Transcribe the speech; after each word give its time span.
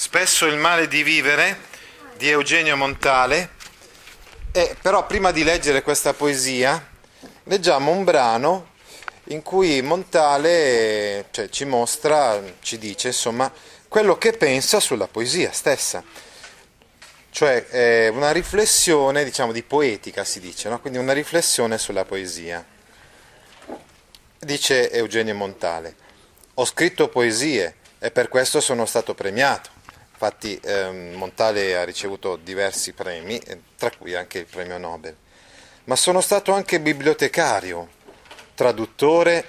Spesso 0.00 0.46
il 0.46 0.56
male 0.56 0.86
di 0.86 1.02
vivere 1.02 1.58
di 2.16 2.28
Eugenio 2.28 2.76
Montale. 2.76 3.50
E 4.52 4.76
però 4.80 5.04
prima 5.04 5.32
di 5.32 5.42
leggere 5.42 5.82
questa 5.82 6.12
poesia, 6.12 6.88
leggiamo 7.42 7.90
un 7.90 8.04
brano 8.04 8.74
in 9.24 9.42
cui 9.42 9.82
Montale 9.82 11.26
cioè, 11.32 11.48
ci 11.48 11.64
mostra, 11.64 12.40
ci 12.60 12.78
dice 12.78 13.08
insomma 13.08 13.52
quello 13.88 14.16
che 14.18 14.34
pensa 14.34 14.78
sulla 14.78 15.08
poesia 15.08 15.50
stessa. 15.50 16.04
Cioè 17.30 17.66
eh, 17.68 18.06
una 18.06 18.30
riflessione, 18.30 19.24
diciamo, 19.24 19.50
di 19.50 19.64
poetica 19.64 20.22
si 20.22 20.38
dice, 20.38 20.68
no? 20.68 20.78
quindi 20.80 21.00
una 21.00 21.12
riflessione 21.12 21.76
sulla 21.76 22.04
poesia. 22.04 22.64
Dice 24.38 24.92
Eugenio 24.92 25.34
Montale, 25.34 25.96
ho 26.54 26.64
scritto 26.64 27.08
poesie 27.08 27.74
e 27.98 28.12
per 28.12 28.28
questo 28.28 28.60
sono 28.60 28.86
stato 28.86 29.12
premiato. 29.12 29.76
Infatti 30.20 30.58
ehm, 30.64 31.12
Montale 31.14 31.76
ha 31.76 31.84
ricevuto 31.84 32.34
diversi 32.34 32.92
premi, 32.92 33.40
tra 33.76 33.92
cui 33.96 34.16
anche 34.16 34.40
il 34.40 34.46
premio 34.46 34.76
Nobel. 34.76 35.14
Ma 35.84 35.94
sono 35.94 36.20
stato 36.20 36.52
anche 36.52 36.80
bibliotecario, 36.80 37.88
traduttore, 38.56 39.44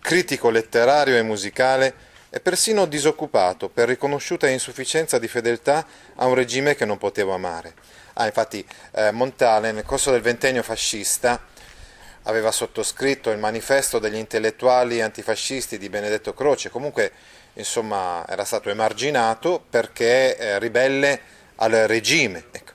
critico 0.00 0.48
letterario 0.50 1.16
e 1.16 1.22
musicale 1.22 1.94
e 2.30 2.38
persino 2.38 2.86
disoccupato 2.86 3.68
per 3.68 3.88
riconosciuta 3.88 4.48
insufficienza 4.48 5.18
di 5.18 5.26
fedeltà 5.26 5.84
a 6.14 6.26
un 6.26 6.34
regime 6.34 6.76
che 6.76 6.84
non 6.84 6.96
potevo 6.96 7.34
amare. 7.34 7.74
Ah, 8.12 8.26
infatti 8.26 8.64
eh, 8.92 9.10
Montale 9.10 9.72
nel 9.72 9.84
corso 9.84 10.12
del 10.12 10.20
ventennio 10.20 10.62
fascista 10.62 11.48
aveva 12.24 12.52
sottoscritto 12.52 13.30
il 13.30 13.38
manifesto 13.38 13.98
degli 13.98 14.14
intellettuali 14.14 15.00
antifascisti 15.00 15.78
di 15.78 15.88
Benedetto 15.88 16.32
Croce, 16.32 16.70
comunque 16.70 17.10
insomma 17.60 18.26
era 18.26 18.44
stato 18.44 18.68
emarginato 18.68 19.62
perché 19.70 20.36
eh, 20.36 20.58
ribelle 20.58 21.20
al 21.56 21.70
regime. 21.70 22.44
Ecco. 22.50 22.72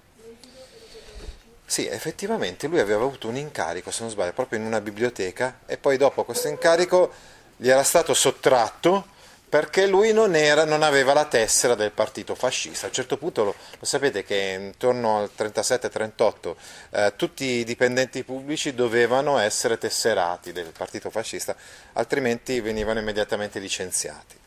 Sì, 1.66 1.88
effettivamente 1.88 2.68
lui 2.68 2.80
aveva 2.80 3.04
avuto 3.04 3.28
un 3.28 3.36
incarico, 3.36 3.92
se 3.92 4.02
non 4.04 4.12
sbaglio, 4.12 4.34
proprio 4.34 4.60
in 4.60 4.66
una 4.66 4.80
biblioteca 4.80 5.60
e 5.66 5.78
poi 5.78 5.98
dopo 5.98 6.24
questo 6.24 6.48
incarico 6.48 7.12
gli 7.58 7.70
era 7.70 7.84
stato 7.84 8.14
sottratto 8.14 9.14
perché 9.48 9.88
lui 9.88 10.12
non, 10.12 10.36
era, 10.36 10.66
non, 10.66 10.84
aveva 10.84 11.14
la 11.14 11.26
tessera 11.26 11.76
del 11.76 11.92
partito 11.92 12.36
fascista. 12.36 12.86
A 12.86 12.90
un 12.90 12.94
certo 12.94 13.18
punto 13.18 13.44
lo, 13.46 13.56
lo 13.80 13.86
sapete 13.86 14.24
che 14.24 14.58
intorno 14.60 15.20
al 15.20 15.30
37-38 15.36 16.56
eh, 16.90 17.14
tutti 17.16 17.46
i 17.46 17.64
dipendenti 17.64 18.24
pubblici 18.24 18.74
dovevano 18.74 19.38
essere 19.38 19.78
tesserati 19.78 20.52
del 20.52 20.72
partito 20.78 21.10
fascista, 21.10 21.56
altrimenti 21.94 22.60
venivano 22.60 23.00
immediatamente 23.00 23.60
licenziati. 23.60 24.44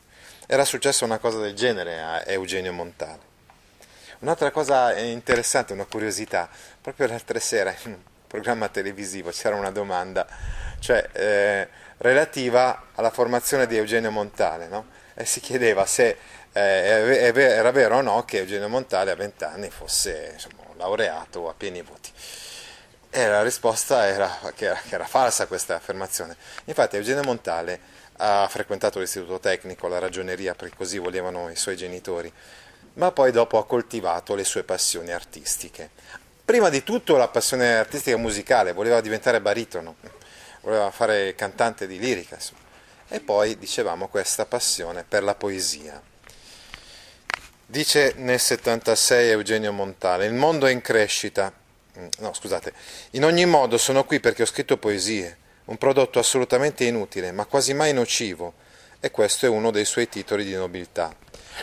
Era 0.50 0.64
successa 0.64 1.04
una 1.04 1.18
cosa 1.18 1.40
del 1.40 1.52
genere 1.52 2.00
a 2.00 2.22
Eugenio 2.24 2.72
Montale. 2.72 3.20
Un'altra 4.20 4.50
cosa 4.50 4.98
interessante, 4.98 5.74
una 5.74 5.84
curiosità, 5.84 6.48
proprio 6.80 7.06
l'altra 7.06 7.38
sera 7.38 7.74
in 7.84 7.92
un 7.92 7.98
programma 8.26 8.70
televisivo 8.70 9.28
c'era 9.28 9.56
una 9.56 9.70
domanda, 9.70 10.26
cioè 10.78 11.06
eh, 11.12 11.68
relativa 11.98 12.86
alla 12.94 13.10
formazione 13.10 13.66
di 13.66 13.76
Eugenio 13.76 14.10
Montale, 14.10 14.68
no? 14.68 14.86
e 15.12 15.26
si 15.26 15.40
chiedeva 15.40 15.84
se 15.84 16.16
eh, 16.50 17.30
era 17.34 17.70
vero 17.70 17.98
o 17.98 18.00
no 18.00 18.24
che 18.24 18.38
Eugenio 18.38 18.70
Montale 18.70 19.10
a 19.10 19.16
20 19.16 19.44
anni 19.44 19.68
fosse 19.68 20.30
insomma, 20.32 20.62
laureato 20.78 21.50
a 21.50 21.54
pieni 21.54 21.82
voti. 21.82 22.10
E 23.10 23.26
la 23.26 23.42
risposta 23.42 24.06
era 24.06 24.34
che, 24.54 24.64
era 24.64 24.80
che 24.80 24.94
era 24.94 25.06
falsa 25.06 25.46
questa 25.46 25.74
affermazione. 25.74 26.34
Infatti 26.64 26.96
Eugenio 26.96 27.22
Montale 27.22 27.97
ha 28.18 28.46
frequentato 28.48 28.98
l'istituto 28.98 29.38
tecnico, 29.38 29.88
la 29.88 29.98
ragioneria, 29.98 30.54
perché 30.54 30.76
così 30.76 30.98
volevano 30.98 31.50
i 31.50 31.56
suoi 31.56 31.76
genitori, 31.76 32.32
ma 32.94 33.12
poi 33.12 33.30
dopo 33.30 33.58
ha 33.58 33.66
coltivato 33.66 34.34
le 34.34 34.44
sue 34.44 34.64
passioni 34.64 35.12
artistiche. 35.12 35.90
Prima 36.44 36.68
di 36.68 36.82
tutto 36.82 37.16
la 37.16 37.28
passione 37.28 37.76
artistica 37.76 38.16
musicale, 38.16 38.72
voleva 38.72 39.00
diventare 39.00 39.40
baritono, 39.40 39.96
voleva 40.62 40.90
fare 40.90 41.34
cantante 41.34 41.86
di 41.86 41.98
lirica, 41.98 42.36
insomma. 42.36 42.66
e 43.08 43.20
poi 43.20 43.56
dicevamo 43.56 44.08
questa 44.08 44.46
passione 44.46 45.04
per 45.06 45.22
la 45.22 45.34
poesia. 45.34 46.02
Dice 47.64 48.14
nel 48.16 48.40
76 48.40 49.30
Eugenio 49.30 49.72
Montale, 49.72 50.26
il 50.26 50.34
mondo 50.34 50.66
è 50.66 50.70
in 50.70 50.80
crescita, 50.80 51.52
no 52.18 52.32
scusate, 52.32 52.72
in 53.10 53.24
ogni 53.24 53.44
modo 53.44 53.78
sono 53.78 54.04
qui 54.04 54.20
perché 54.20 54.42
ho 54.42 54.46
scritto 54.46 54.78
poesie, 54.78 55.36
un 55.68 55.76
prodotto 55.76 56.18
assolutamente 56.18 56.84
inutile, 56.84 57.32
ma 57.32 57.44
quasi 57.44 57.74
mai 57.74 57.92
nocivo, 57.92 58.54
e 59.00 59.10
questo 59.10 59.46
è 59.46 59.48
uno 59.48 59.70
dei 59.70 59.84
suoi 59.84 60.08
titoli 60.08 60.44
di 60.44 60.54
nobiltà. 60.54 61.14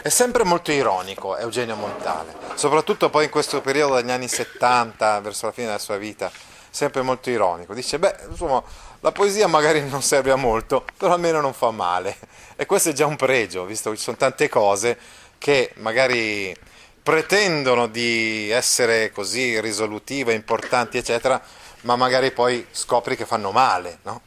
È 0.02 0.10
sempre 0.10 0.44
molto 0.44 0.72
ironico 0.72 1.38
Eugenio 1.38 1.76
Montale, 1.76 2.34
soprattutto 2.56 3.10
poi 3.10 3.26
in 3.26 3.30
questo 3.30 3.62
periodo 3.62 3.96
degli 3.96 4.12
anni 4.12 4.28
70, 4.28 5.20
verso 5.22 5.48
la 5.48 5.52
fine 5.52 5.68
della 5.68 5.80
sua 5.80 5.98
vita, 5.98 6.32
sempre 6.70 7.02
molto 7.02 7.30
ironico. 7.30 7.74
Dice, 7.74 7.98
beh, 7.98 8.16
insomma, 8.30 8.62
la 9.00 9.12
poesia 9.12 9.48
magari 9.48 9.88
non 9.88 10.02
serve 10.02 10.32
a 10.32 10.36
molto, 10.36 10.86
però 10.98 11.14
almeno 11.14 11.42
non 11.42 11.54
fa 11.54 11.72
male. 11.72 12.18
E 12.56 12.66
questo 12.66 12.90
è 12.90 12.94
già 12.94 13.06
un 13.06 13.16
pregio, 13.16 13.66
visto 13.66 13.90
che 13.90 13.98
ci 13.98 14.04
sono 14.04 14.18
tante 14.18 14.50
cose 14.50 14.98
che 15.38 15.72
magari 15.78 16.56
pretendono 17.02 17.88
di 17.88 18.50
essere 18.50 19.12
così 19.12 19.60
risolutive, 19.60 20.34
importanti, 20.34 20.98
eccetera, 20.98 21.42
ma 21.85 21.96
magari 21.96 22.31
poi 22.31 22.66
scopri 22.72 23.16
che 23.16 23.25
fanno 23.25 23.51
male, 23.51 24.00
no? 24.03 24.22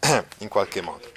in 0.38 0.48
qualche 0.48 0.80
modo. 0.80 1.10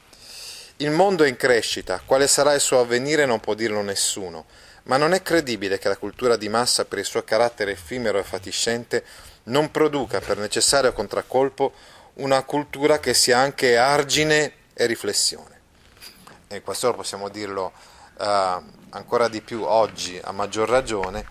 Il 0.77 0.91
mondo 0.91 1.23
è 1.23 1.27
in 1.27 1.35
crescita, 1.35 2.01
quale 2.05 2.27
sarà 2.27 2.53
il 2.53 2.61
suo 2.61 2.79
avvenire 2.79 3.25
non 3.25 3.39
può 3.39 3.53
dirlo 3.53 3.81
nessuno, 3.81 4.45
ma 4.83 4.95
non 4.97 5.13
è 5.13 5.21
credibile 5.21 5.77
che 5.77 5.89
la 5.89 5.97
cultura 5.97 6.37
di 6.37 6.47
massa, 6.49 6.85
per 6.85 6.99
il 6.99 7.05
suo 7.05 7.23
carattere 7.23 7.71
effimero 7.71 8.17
e 8.17 8.23
fatiscente, 8.23 9.03
non 9.43 9.69
produca 9.71 10.19
per 10.21 10.37
necessario 10.37 10.93
contraccolpo 10.93 11.73
una 12.15 12.43
cultura 12.43 12.99
che 12.99 13.13
sia 13.13 13.37
anche 13.37 13.77
argine 13.77 14.53
e 14.73 14.85
riflessione. 14.85 15.59
E 16.47 16.61
questo 16.61 16.93
possiamo 16.93 17.27
dirlo 17.27 17.73
uh, 18.19 18.23
ancora 18.91 19.27
di 19.27 19.41
più 19.41 19.63
oggi, 19.63 20.19
a 20.23 20.31
maggior 20.31 20.69
ragione, 20.69 21.25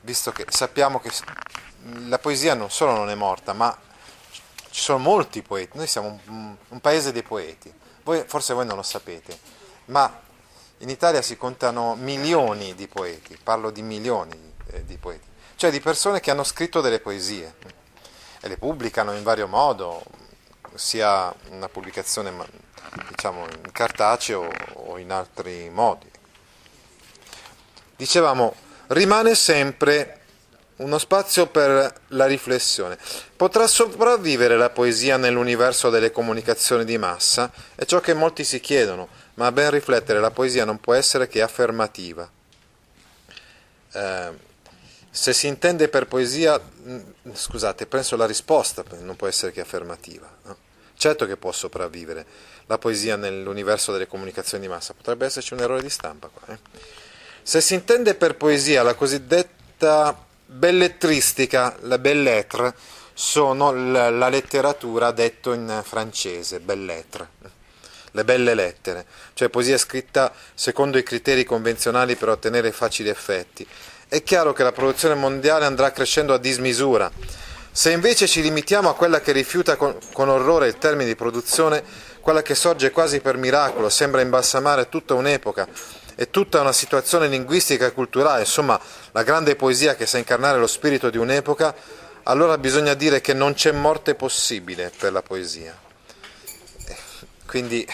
visto 0.00 0.32
che 0.32 0.44
sappiamo 0.48 0.98
che 0.98 1.10
la 2.06 2.18
poesia 2.18 2.54
non 2.54 2.70
solo 2.70 2.92
non 2.92 3.10
è 3.10 3.14
morta, 3.14 3.52
ma 3.52 3.76
ci 4.70 4.80
sono 4.80 4.98
molti 4.98 5.42
poeti, 5.42 5.76
noi 5.76 5.86
siamo 5.86 6.20
un, 6.26 6.54
un 6.68 6.80
paese 6.80 7.12
dei 7.12 7.22
poeti, 7.22 7.72
voi, 8.04 8.24
forse 8.26 8.54
voi 8.54 8.66
non 8.66 8.76
lo 8.76 8.82
sapete, 8.82 9.38
ma 9.86 10.20
in 10.78 10.90
Italia 10.90 11.22
si 11.22 11.36
contano 11.36 11.94
milioni 11.94 12.74
di 12.74 12.86
poeti, 12.86 13.38
parlo 13.42 13.70
di 13.70 13.82
milioni 13.82 14.54
eh, 14.72 14.84
di 14.84 14.98
poeti, 14.98 15.26
cioè 15.56 15.70
di 15.70 15.80
persone 15.80 16.20
che 16.20 16.30
hanno 16.30 16.44
scritto 16.44 16.80
delle 16.80 17.00
poesie. 17.00 17.84
E 18.38 18.48
le 18.48 18.58
pubblicano 18.58 19.12
in 19.12 19.22
vario 19.22 19.48
modo, 19.48 20.04
sia 20.74 21.34
una 21.50 21.68
pubblicazione 21.68 22.32
diciamo, 23.08 23.46
in 23.48 23.72
cartaceo 23.72 24.48
o 24.74 24.98
in 24.98 25.10
altri 25.10 25.70
modi. 25.70 26.08
Dicevamo, 27.96 28.54
rimane 28.88 29.34
sempre 29.34 30.25
uno 30.76 30.98
spazio 30.98 31.46
per 31.46 32.00
la 32.08 32.26
riflessione. 32.26 32.98
Potrà 33.36 33.66
sopravvivere 33.66 34.56
la 34.56 34.70
poesia 34.70 35.16
nell'universo 35.16 35.88
delle 35.90 36.10
comunicazioni 36.10 36.84
di 36.84 36.98
massa? 36.98 37.50
È 37.74 37.84
ciò 37.84 38.00
che 38.00 38.14
molti 38.14 38.44
si 38.44 38.60
chiedono, 38.60 39.08
ma 39.34 39.46
a 39.46 39.52
ben 39.52 39.70
riflettere 39.70 40.20
la 40.20 40.30
poesia 40.30 40.64
non 40.64 40.78
può 40.78 40.94
essere 40.94 41.28
che 41.28 41.40
affermativa. 41.40 42.28
Eh, 43.92 44.44
se 45.10 45.32
si 45.32 45.46
intende 45.46 45.88
per 45.88 46.06
poesia, 46.06 46.60
scusate, 47.32 47.86
penso 47.86 48.16
la 48.16 48.26
risposta 48.26 48.84
non 48.98 49.16
può 49.16 49.26
essere 49.26 49.52
che 49.52 49.62
affermativa. 49.62 50.30
No? 50.42 50.56
Certo 50.94 51.26
che 51.26 51.38
può 51.38 51.52
sopravvivere 51.52 52.26
la 52.66 52.76
poesia 52.76 53.16
nell'universo 53.16 53.92
delle 53.92 54.06
comunicazioni 54.06 54.64
di 54.64 54.68
massa, 54.68 54.92
potrebbe 54.92 55.24
esserci 55.24 55.54
un 55.54 55.60
errore 55.60 55.80
di 55.80 55.88
stampa 55.88 56.28
qua. 56.28 56.52
Eh? 56.52 56.58
Se 57.42 57.60
si 57.60 57.74
intende 57.74 58.14
per 58.14 58.36
poesia 58.36 58.82
la 58.82 58.94
cosiddetta 58.94 60.25
bellettristica, 60.46 61.76
la 61.80 61.98
belle 61.98 62.22
lettre, 62.22 62.74
sono 63.12 63.72
la, 63.72 64.28
letteratura 64.28 65.10
detto 65.10 65.52
in 65.52 65.80
francese, 65.82 66.60
belle 66.60 66.84
lettre. 66.84 67.28
le 68.12 68.24
belle 68.24 68.54
lettere, 68.54 69.04
cioè 69.34 69.50
poesia 69.50 69.76
scritta 69.76 70.32
secondo 70.54 70.96
i 70.96 71.02
criteri 71.02 71.44
convenzionali 71.44 72.16
per 72.16 72.30
ottenere 72.30 72.72
facili 72.72 73.10
effetti. 73.10 73.66
È 74.08 74.22
chiaro 74.22 74.52
che 74.52 74.62
la 74.62 74.72
produzione 74.72 75.14
mondiale 75.14 75.66
andrà 75.66 75.90
crescendo 75.90 76.32
a 76.32 76.38
dismisura. 76.38 77.10
Se 77.70 77.90
invece 77.90 78.26
ci 78.26 78.40
limitiamo 78.40 78.88
a 78.88 78.94
quella 78.94 79.20
che 79.20 79.32
rifiuta 79.32 79.76
con, 79.76 79.98
con 80.14 80.30
orrore 80.30 80.68
il 80.68 80.78
termine 80.78 81.10
di 81.10 81.16
produzione, 81.16 81.82
quella 82.20 82.40
che 82.40 82.54
sorge 82.54 82.90
quasi 82.90 83.20
per 83.20 83.36
miracolo, 83.36 83.90
sembra 83.90 84.22
imbalsamare 84.22 84.88
tutta 84.88 85.12
un'epoca 85.12 85.68
e 86.18 86.30
tutta 86.30 86.62
una 86.62 86.72
situazione 86.72 87.28
linguistica 87.28 87.86
e 87.86 87.92
culturale, 87.92 88.40
insomma 88.40 88.80
la 89.12 89.22
grande 89.22 89.54
poesia 89.54 89.94
che 89.94 90.06
sa 90.06 90.16
incarnare 90.16 90.58
lo 90.58 90.66
spirito 90.66 91.10
di 91.10 91.18
un'epoca, 91.18 91.74
allora 92.24 92.56
bisogna 92.56 92.94
dire 92.94 93.20
che 93.20 93.34
non 93.34 93.52
c'è 93.52 93.70
morte 93.70 94.14
possibile 94.14 94.90
per 94.96 95.12
la 95.12 95.22
poesia. 95.22 95.78
Quindi 97.46 97.86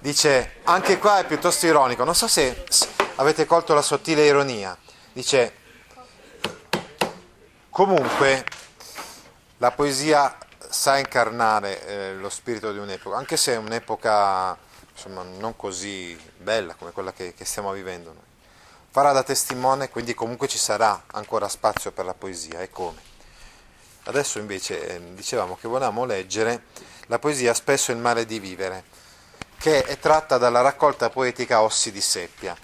dice, 0.00 0.54
anche 0.64 0.98
qua 0.98 1.20
è 1.20 1.26
piuttosto 1.26 1.66
ironico, 1.66 2.04
non 2.04 2.14
so 2.14 2.26
se 2.26 2.64
avete 3.16 3.44
colto 3.44 3.74
la 3.74 3.82
sottile 3.82 4.24
ironia, 4.24 4.76
dice, 5.12 5.54
comunque 7.68 8.44
la 9.58 9.70
poesia 9.70 10.36
sa 10.68 10.96
incarnare 10.96 11.86
eh, 11.86 12.14
lo 12.14 12.30
spirito 12.30 12.72
di 12.72 12.78
un'epoca, 12.78 13.16
anche 13.16 13.36
se 13.36 13.52
è 13.52 13.56
un'epoca 13.56 14.70
insomma, 14.92 15.22
non 15.22 15.56
così 15.56 16.18
bella 16.36 16.74
come 16.74 16.92
quella 16.92 17.12
che, 17.12 17.34
che 17.34 17.44
stiamo 17.44 17.72
vivendo 17.72 18.12
noi. 18.12 18.30
Farà 18.90 19.12
da 19.12 19.22
testimone, 19.22 19.88
quindi 19.88 20.14
comunque 20.14 20.48
ci 20.48 20.58
sarà 20.58 21.04
ancora 21.12 21.48
spazio 21.48 21.92
per 21.92 22.04
la 22.04 22.14
poesia, 22.14 22.60
e 22.60 22.70
come? 22.70 23.00
Adesso 24.04 24.38
invece 24.38 24.88
eh, 24.88 25.14
dicevamo 25.14 25.56
che 25.60 25.68
volevamo 25.68 26.04
leggere 26.04 26.64
la 27.06 27.18
poesia 27.18 27.54
Spesso 27.54 27.92
il 27.92 27.98
male 27.98 28.26
di 28.26 28.38
vivere, 28.38 28.84
che 29.58 29.82
è 29.84 29.98
tratta 29.98 30.38
dalla 30.38 30.60
raccolta 30.60 31.08
poetica 31.08 31.62
Ossi 31.62 31.92
di 31.92 32.00
Seppia, 32.00 32.56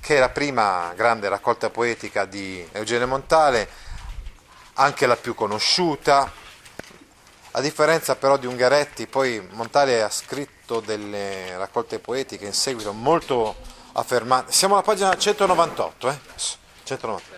che 0.00 0.16
è 0.16 0.18
la 0.18 0.30
prima 0.30 0.92
grande 0.96 1.28
raccolta 1.28 1.70
poetica 1.70 2.24
di 2.24 2.66
Eugenio 2.72 3.06
Montale, 3.06 3.68
anche 4.74 5.06
la 5.06 5.16
più 5.16 5.34
conosciuta, 5.34 6.30
a 7.52 7.60
differenza 7.60 8.16
però 8.16 8.36
di 8.36 8.46
Ungaretti, 8.46 9.06
poi 9.06 9.40
Montale 9.52 10.02
ha 10.02 10.10
scritto 10.10 10.55
delle 10.84 11.56
raccolte 11.56 11.98
poetiche 11.98 12.44
in 12.44 12.52
seguito 12.52 12.92
molto 12.92 13.54
affermate. 13.92 14.52
Siamo 14.52 14.74
alla 14.74 14.82
pagina 14.82 15.16
198, 15.16 16.08
eh? 16.08 16.18
198. 16.84 17.34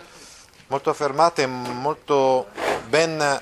molto 0.67 0.89
affermate 0.89 1.43
e 1.43 1.45
molto 1.47 2.47
ben 2.87 3.41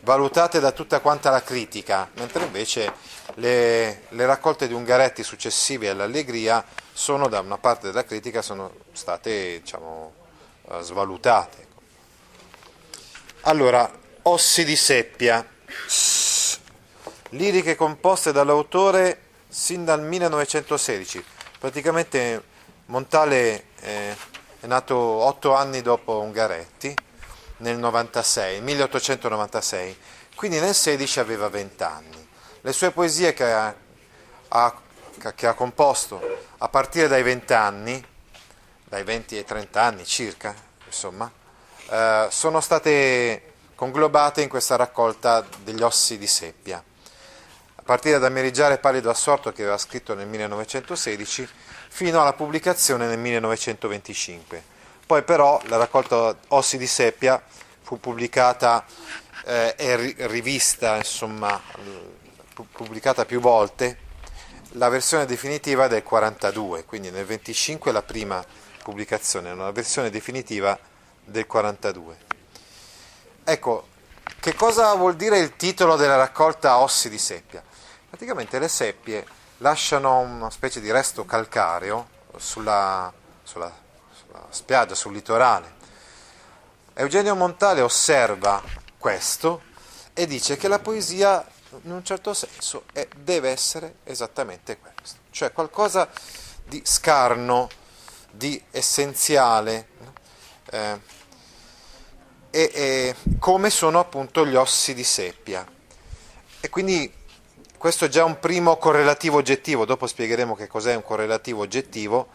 valutate 0.00 0.60
da 0.60 0.72
tutta 0.72 1.00
quanta 1.00 1.30
la 1.30 1.42
critica, 1.42 2.10
mentre 2.14 2.44
invece 2.44 2.92
le, 3.34 4.02
le 4.08 4.26
raccolte 4.26 4.66
di 4.66 4.74
Ungaretti 4.74 5.22
successive 5.22 5.88
all'Allegria 5.88 6.64
sono 6.92 7.28
da 7.28 7.40
una 7.40 7.58
parte 7.58 7.86
della 7.86 8.04
critica 8.04 8.42
sono 8.42 8.72
state 8.92 9.60
diciamo, 9.60 10.12
eh, 10.70 10.82
svalutate. 10.82 11.68
Allora, 13.42 13.90
Ossi 14.22 14.64
di 14.64 14.76
Seppia 14.76 15.46
liriche 17.30 17.76
composte 17.76 18.32
dall'autore 18.32 19.28
sin 19.48 19.84
dal 19.84 20.02
1916. 20.02 21.24
Praticamente 21.58 22.42
Montale 22.86 23.64
eh, 23.80 24.16
è 24.60 24.66
nato 24.66 24.96
otto 24.96 25.54
anni 25.54 25.82
dopo 25.82 26.20
Ungaretti, 26.20 26.94
nel 27.58 27.78
96, 27.78 28.60
1896, 28.60 29.98
quindi 30.34 30.58
nel 30.58 30.74
16 30.74 31.20
aveva 31.20 31.48
20 31.48 31.82
anni. 31.82 32.28
Le 32.62 32.72
sue 32.72 32.90
poesie 32.90 33.32
che 33.32 33.52
ha, 33.52 33.74
ha, 34.48 34.80
che 35.34 35.46
ha 35.46 35.54
composto 35.54 36.20
a 36.58 36.68
partire 36.68 37.08
dai 37.08 37.22
20 37.22 37.52
anni, 37.52 38.06
dai 38.84 39.04
20 39.04 39.36
ai 39.36 39.44
30 39.44 39.82
anni 39.82 40.04
circa, 40.04 40.54
insomma, 40.86 41.30
eh, 41.90 42.26
sono 42.30 42.60
state 42.60 43.52
conglobate 43.74 44.42
in 44.42 44.48
questa 44.48 44.76
raccolta 44.76 45.44
degli 45.62 45.82
ossi 45.82 46.18
di 46.18 46.26
seppia. 46.26 46.82
A 47.80 47.82
partire 47.82 48.18
da 48.18 48.28
Meriggiare 48.28 48.76
pallido 48.76 49.08
assorto 49.08 49.52
che 49.52 49.62
aveva 49.62 49.78
scritto 49.78 50.14
nel 50.14 50.26
1916 50.26 51.48
fino 51.88 52.20
alla 52.20 52.34
pubblicazione 52.34 53.06
nel 53.06 53.18
1925. 53.18 54.62
Poi 55.06 55.22
però 55.22 55.58
la 55.64 55.78
raccolta 55.78 56.36
Ossi 56.48 56.76
di 56.76 56.86
seppia 56.86 57.42
fu 57.80 57.98
pubblicata 57.98 58.84
eh, 59.46 59.74
e 59.78 60.14
rivista, 60.26 60.96
insomma, 60.96 61.58
pubblicata 62.70 63.24
più 63.24 63.40
volte, 63.40 63.96
la 64.72 64.90
versione 64.90 65.24
definitiva 65.24 65.88
del 65.88 66.02
42, 66.02 66.84
quindi 66.84 67.10
nel 67.10 67.24
25 67.24 67.92
la 67.92 68.02
prima 68.02 68.44
pubblicazione, 68.84 69.50
una 69.52 69.70
versione 69.70 70.10
definitiva 70.10 70.78
del 71.24 71.46
42. 71.46 72.16
Ecco, 73.42 73.86
che 74.38 74.54
cosa 74.54 74.94
vuol 74.94 75.16
dire 75.16 75.38
il 75.38 75.56
titolo 75.56 75.96
della 75.96 76.16
raccolta 76.16 76.78
Ossi 76.78 77.08
di 77.08 77.18
seppia? 77.18 77.64
Praticamente 78.10 78.58
le 78.58 78.66
seppie 78.66 79.24
lasciano 79.58 80.18
una 80.18 80.50
specie 80.50 80.80
di 80.80 80.90
resto 80.90 81.24
calcareo 81.24 82.08
sulla, 82.38 83.12
sulla, 83.44 83.72
sulla 84.12 84.46
spiaggia, 84.50 84.96
sul 84.96 85.12
litorale. 85.12 85.74
Eugenio 86.94 87.36
Montale 87.36 87.82
osserva 87.82 88.60
questo 88.98 89.62
e 90.12 90.26
dice 90.26 90.56
che 90.56 90.66
la 90.66 90.80
poesia 90.80 91.46
in 91.84 91.92
un 91.92 92.04
certo 92.04 92.34
senso 92.34 92.82
è, 92.92 93.06
deve 93.16 93.50
essere 93.50 93.98
esattamente 94.02 94.78
questo, 94.78 95.20
cioè 95.30 95.52
qualcosa 95.52 96.10
di 96.64 96.82
scarno, 96.84 97.68
di 98.28 98.60
essenziale. 98.72 99.86
Eh, 100.68 101.00
e, 102.50 102.70
e 102.74 103.16
come 103.38 103.70
sono 103.70 104.00
appunto 104.00 104.44
gli 104.44 104.56
ossi 104.56 104.94
di 104.94 105.04
seppia. 105.04 105.64
E 106.58 106.68
quindi 106.68 107.18
questo 107.80 108.04
è 108.04 108.08
già 108.08 108.24
un 108.24 108.38
primo 108.38 108.76
correlativo 108.76 109.38
oggettivo, 109.38 109.86
dopo 109.86 110.06
spiegheremo 110.06 110.54
che 110.54 110.66
cos'è 110.66 110.94
un 110.94 111.02
correlativo 111.02 111.62
oggettivo 111.62 112.28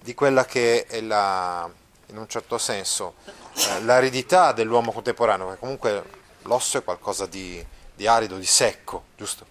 di 0.00 0.14
quella 0.14 0.46
che 0.46 0.86
è 0.86 1.02
la, 1.02 1.68
in 2.06 2.16
un 2.16 2.26
certo 2.26 2.56
senso 2.56 3.16
eh, 3.54 3.82
l'aridità 3.82 4.52
dell'uomo 4.52 4.90
contemporaneo, 4.90 5.44
perché 5.44 5.60
comunque 5.60 6.02
l'osso 6.44 6.78
è 6.78 6.84
qualcosa 6.84 7.26
di, 7.26 7.62
di 7.94 8.06
arido, 8.06 8.38
di 8.38 8.46
secco, 8.46 9.08
giusto? 9.14 9.44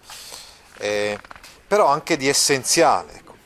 Eh, 0.78 1.16
però 1.68 1.86
anche 1.86 2.16
di 2.16 2.26
essenziale. 2.26 3.12
Ecco. 3.14 3.36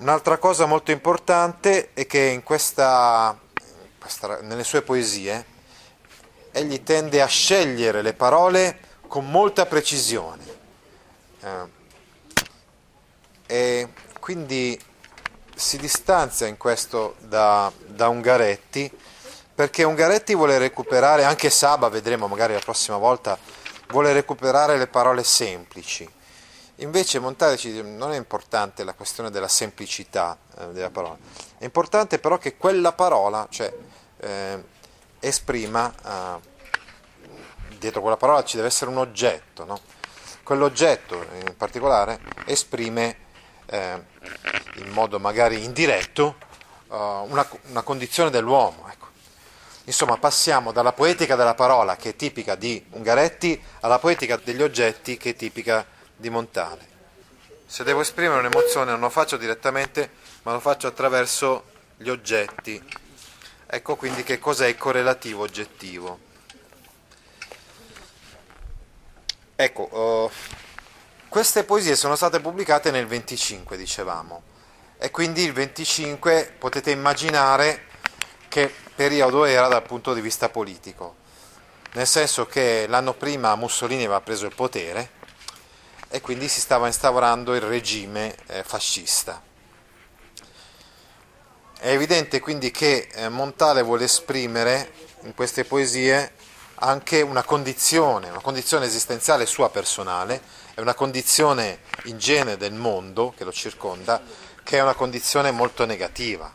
Un'altra 0.00 0.36
cosa 0.36 0.66
molto 0.66 0.90
importante 0.90 1.94
è 1.94 2.06
che 2.06 2.20
in 2.20 2.42
questa 2.42 3.34
nelle 4.42 4.64
sue 4.64 4.82
poesie, 4.82 5.42
egli 6.50 6.82
tende 6.82 7.22
a 7.22 7.26
scegliere 7.26 8.02
le 8.02 8.12
parole 8.12 8.88
con 9.10 9.28
molta 9.28 9.66
precisione. 9.66 10.44
Eh, 11.40 11.78
e 13.46 13.88
quindi 14.20 14.80
si 15.52 15.78
distanzia 15.78 16.46
in 16.46 16.56
questo 16.56 17.16
da, 17.18 17.72
da, 17.86 18.06
Ungaretti, 18.06 18.88
perché 19.52 19.82
Ungaretti 19.82 20.32
vuole 20.36 20.58
recuperare, 20.58 21.24
anche 21.24 21.50
Saba, 21.50 21.88
vedremo 21.88 22.28
magari 22.28 22.52
la 22.52 22.60
prossima 22.60 22.98
volta, 22.98 23.36
vuole 23.88 24.12
recuperare 24.12 24.78
le 24.78 24.86
parole 24.86 25.24
semplici. 25.24 26.08
Invece 26.76 27.18
Montale 27.18 27.58
non 27.82 28.12
è 28.12 28.16
importante 28.16 28.84
la 28.84 28.94
questione 28.94 29.30
della 29.30 29.48
semplicità 29.48 30.38
eh, 30.56 30.68
della 30.68 30.90
parola, 30.90 31.18
è 31.58 31.64
importante 31.64 32.20
però 32.20 32.38
che 32.38 32.56
quella 32.56 32.92
parola, 32.92 33.44
cioè 33.50 33.74
eh, 34.20 34.64
esprima, 35.18 35.92
eh, 35.92 36.49
dietro 37.80 38.00
quella 38.00 38.16
parola 38.16 38.44
ci 38.44 38.54
deve 38.54 38.68
essere 38.68 38.90
un 38.90 38.98
oggetto, 38.98 39.64
no? 39.64 39.80
quell'oggetto 40.44 41.26
in 41.46 41.56
particolare 41.56 42.20
esprime 42.44 43.16
eh, 43.66 44.00
in 44.76 44.88
modo 44.90 45.18
magari 45.18 45.64
indiretto 45.64 46.36
uh, 46.88 46.94
una, 46.94 47.48
una, 47.70 47.82
condizione 47.82 48.30
dell'uomo. 48.30 48.86
Ecco. 48.90 49.06
Insomma, 49.84 50.16
passiamo 50.18 50.72
dalla 50.72 50.92
poetica 50.92 51.34
della 51.36 51.54
parola, 51.54 51.96
che 51.96 52.10
è 52.10 52.16
tipica 52.16 52.54
di 52.54 52.84
Ungaretti, 52.90 53.60
alla 53.80 53.98
poetica 53.98 54.40
degli 54.42 54.62
oggetti, 54.62 55.16
che 55.16 55.30
è 55.30 55.34
tipica 55.34 55.84
di 56.14 56.30
Montale. 56.30 56.88
Se 57.66 57.82
devo 57.84 58.00
esprimere 58.00 58.40
un'emozione 58.40 58.90
non 58.90 59.00
lo 59.00 59.10
faccio 59.10 59.36
direttamente, 59.36 60.10
ma 60.42 60.52
lo 60.52 60.60
faccio 60.60 60.86
attraverso 60.86 61.64
gli 61.96 62.08
oggetti 62.08 62.82
Ecco 63.72 63.94
quindi 63.94 64.24
che 64.24 64.40
cos'è 64.40 64.66
il 64.66 64.76
correlativo 64.76 65.44
oggettivo. 65.44 66.18
Ecco, 69.62 69.94
uh, 69.94 70.30
queste 71.28 71.64
poesie 71.64 71.94
sono 71.94 72.16
state 72.16 72.40
pubblicate 72.40 72.90
nel 72.90 73.06
25, 73.06 73.76
dicevamo, 73.76 74.42
e 74.96 75.10
quindi 75.10 75.42
il 75.42 75.52
25 75.52 76.54
potete 76.58 76.92
immaginare 76.92 77.84
che 78.48 78.72
periodo 78.94 79.44
era 79.44 79.68
dal 79.68 79.82
punto 79.82 80.14
di 80.14 80.22
vista 80.22 80.48
politico, 80.48 81.16
nel 81.92 82.06
senso 82.06 82.46
che 82.46 82.86
l'anno 82.88 83.12
prima 83.12 83.54
Mussolini 83.54 84.04
aveva 84.04 84.22
preso 84.22 84.46
il 84.46 84.54
potere 84.54 85.10
e 86.08 86.22
quindi 86.22 86.48
si 86.48 86.60
stava 86.60 86.86
instaurando 86.86 87.54
il 87.54 87.60
regime 87.60 88.34
eh, 88.46 88.64
fascista. 88.64 89.42
È 91.78 91.88
evidente 91.90 92.40
quindi 92.40 92.70
che 92.70 93.08
eh, 93.12 93.28
Montale 93.28 93.82
vuole 93.82 94.04
esprimere 94.04 94.90
in 95.24 95.34
queste 95.34 95.66
poesie 95.66 96.39
anche 96.80 97.20
una 97.20 97.42
condizione, 97.42 98.30
una 98.30 98.40
condizione 98.40 98.86
esistenziale 98.86 99.46
sua 99.46 99.70
personale, 99.70 100.40
è 100.74 100.80
una 100.80 100.94
condizione 100.94 101.80
in 102.04 102.18
genere 102.18 102.56
del 102.56 102.72
mondo 102.72 103.34
che 103.36 103.44
lo 103.44 103.52
circonda, 103.52 104.22
che 104.62 104.78
è 104.78 104.82
una 104.82 104.94
condizione 104.94 105.50
molto 105.50 105.84
negativa. 105.84 106.52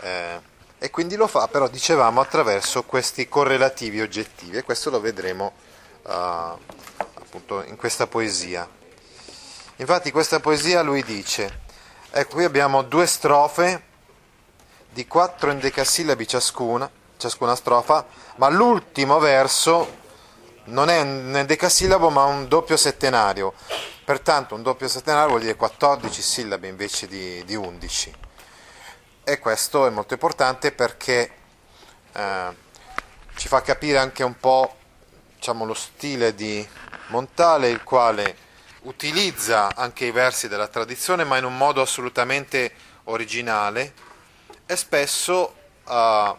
Eh, 0.00 0.40
e 0.78 0.90
quindi 0.90 1.16
lo 1.16 1.26
fa, 1.26 1.48
però 1.48 1.66
dicevamo, 1.66 2.20
attraverso 2.20 2.82
questi 2.82 3.26
correlativi 3.26 4.00
oggettivi, 4.00 4.58
e 4.58 4.62
questo 4.64 4.90
lo 4.90 5.00
vedremo 5.00 5.54
uh, 6.02 6.10
appunto 6.10 7.64
in 7.64 7.76
questa 7.76 8.06
poesia. 8.06 8.68
Infatti 9.76 10.10
questa 10.10 10.40
poesia 10.40 10.82
lui 10.82 11.02
dice, 11.02 11.62
ecco 12.10 12.34
qui 12.34 12.44
abbiamo 12.44 12.82
due 12.82 13.06
strofe 13.06 13.82
di 14.90 15.06
quattro 15.06 15.50
endecasillabi 15.50 16.28
ciascuna, 16.28 16.90
ciascuna 17.24 17.56
strofa, 17.56 18.06
ma 18.36 18.48
l'ultimo 18.50 19.18
verso 19.18 20.02
non 20.64 20.90
è 20.90 21.00
un 21.00 21.34
endecasillabo 21.34 22.10
ma 22.10 22.24
un 22.24 22.48
doppio 22.48 22.76
settenario, 22.76 23.54
pertanto 24.04 24.54
un 24.54 24.62
doppio 24.62 24.88
settenario 24.88 25.28
vuol 25.30 25.40
dire 25.40 25.56
14 25.56 26.20
sillabe 26.20 26.68
invece 26.68 27.06
di, 27.06 27.42
di 27.44 27.54
11. 27.54 28.14
E 29.24 29.38
questo 29.38 29.86
è 29.86 29.90
molto 29.90 30.12
importante 30.12 30.70
perché 30.72 31.30
eh, 32.12 32.56
ci 33.36 33.48
fa 33.48 33.62
capire 33.62 33.96
anche 33.96 34.22
un 34.22 34.38
po' 34.38 34.76
diciamo, 35.34 35.64
lo 35.64 35.74
stile 35.74 36.34
di 36.34 36.66
Montale, 37.08 37.68
il 37.68 37.82
quale 37.82 38.36
utilizza 38.82 39.74
anche 39.74 40.04
i 40.04 40.10
versi 40.10 40.48
della 40.48 40.68
tradizione, 40.68 41.24
ma 41.24 41.38
in 41.38 41.44
un 41.44 41.56
modo 41.56 41.80
assolutamente 41.80 42.72
originale 43.04 43.94
e 44.66 44.76
spesso 44.76 45.54
uh, 45.84 46.36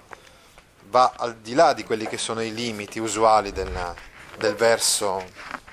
va 0.89 1.13
al 1.17 1.37
di 1.37 1.53
là 1.53 1.73
di 1.73 1.83
quelli 1.83 2.07
che 2.07 2.17
sono 2.17 2.41
i 2.41 2.53
limiti 2.53 2.99
usuali 2.99 3.51
del, 3.51 3.95
del 4.37 4.55
verso, 4.55 5.23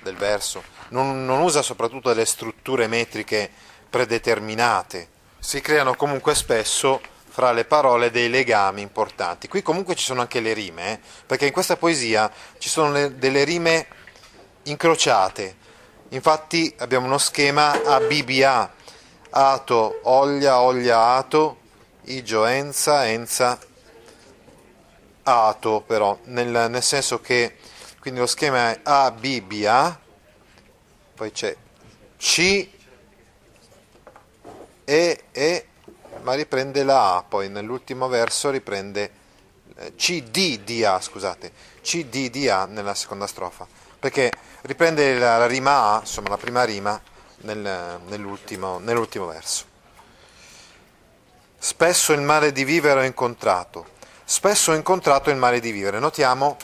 del 0.02 0.16
verso. 0.16 0.62
Non, 0.88 1.24
non 1.24 1.40
usa 1.40 1.62
soprattutto 1.62 2.08
delle 2.08 2.26
strutture 2.26 2.86
metriche 2.86 3.50
predeterminate, 3.88 5.08
si 5.38 5.60
creano 5.60 5.94
comunque 5.94 6.34
spesso 6.34 7.00
fra 7.28 7.52
le 7.52 7.64
parole 7.64 8.10
dei 8.10 8.28
legami 8.28 8.80
importanti. 8.80 9.48
Qui 9.48 9.62
comunque 9.62 9.94
ci 9.94 10.04
sono 10.04 10.20
anche 10.20 10.40
le 10.40 10.52
rime, 10.52 10.92
eh? 10.92 11.00
perché 11.26 11.46
in 11.46 11.52
questa 11.52 11.76
poesia 11.76 12.30
ci 12.58 12.68
sono 12.68 12.92
le, 12.92 13.16
delle 13.16 13.44
rime 13.44 13.86
incrociate. 14.64 15.56
Infatti 16.10 16.74
abbiamo 16.78 17.06
uno 17.06 17.18
schema 17.18 17.72
ABBA, 17.72 18.72
ato, 19.30 20.00
oglia, 20.02 20.60
oglia, 20.60 21.14
ato, 21.16 21.58
igio, 22.04 22.44
enza, 22.44 23.08
enza, 23.08 23.58
ato 25.24 25.82
però, 25.86 26.18
nel, 26.24 26.70
nel 26.70 26.82
senso 26.82 27.20
che 27.20 27.56
quindi 28.00 28.18
lo 28.18 28.26
schema 28.26 28.72
è 28.72 28.80
ABBA, 28.82 30.00
poi 31.14 31.30
c'è 31.30 31.56
C, 32.16 32.68
E, 34.84 35.24
E, 35.30 35.66
ma 36.22 36.34
riprende 36.34 36.82
la 36.82 37.16
A, 37.16 37.22
poi 37.22 37.48
nell'ultimo 37.48 38.08
verso 38.08 38.50
riprende 38.50 39.10
eh, 39.76 39.94
CD 39.94 40.58
di 40.60 40.84
A, 40.84 41.00
scusate, 41.00 41.52
CD 41.80 42.28
di 42.28 42.48
A 42.48 42.64
nella 42.64 42.94
seconda 42.94 43.26
strofa, 43.26 43.66
perché 43.98 44.32
riprende 44.62 45.16
la, 45.18 45.38
la 45.38 45.46
rima 45.46 45.94
A, 45.94 46.00
insomma 46.00 46.30
la 46.30 46.36
prima 46.36 46.64
rima, 46.64 47.00
nel, 47.42 48.00
nell'ultimo, 48.06 48.78
nell'ultimo 48.78 49.26
verso. 49.26 49.64
Spesso 51.56 52.12
il 52.12 52.20
male 52.20 52.50
di 52.50 52.64
vivere 52.64 53.00
ho 53.00 53.04
incontrato, 53.04 53.86
spesso 54.32 54.72
ho 54.72 54.74
incontrato 54.74 55.28
il 55.28 55.36
male 55.36 55.60
di 55.60 55.70
vivere. 55.72 55.98
Notiamo 55.98 56.56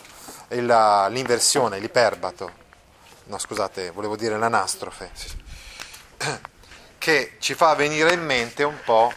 l'inversione, 0.48 1.78
l'iperbato, 1.78 2.50
no 3.24 3.36
scusate, 3.36 3.90
volevo 3.90 4.16
dire 4.16 4.38
l'anastrofe, 4.38 5.10
che 6.96 7.32
ci 7.38 7.52
fa 7.52 7.74
venire 7.74 8.14
in 8.14 8.24
mente 8.24 8.62
un 8.62 8.78
po', 8.82 9.12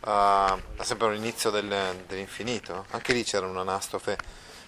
uh, 0.00 0.82
sempre 0.82 1.06
all'inizio 1.06 1.50
del, 1.50 2.02
dell'infinito, 2.08 2.84
anche 2.90 3.12
lì 3.12 3.22
c'era 3.22 3.46
un'anastrofe 3.46 4.18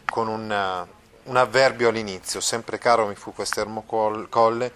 con 0.09 0.29
un, 0.29 0.49
uh, 0.49 1.29
un 1.29 1.37
avverbio 1.37 1.89
all'inizio, 1.89 2.41
sempre 2.41 2.79
caro 2.79 3.09
mi 3.09 3.17
fu 3.17 3.35
quest'ermo 3.35 3.83
colle, 4.29 4.73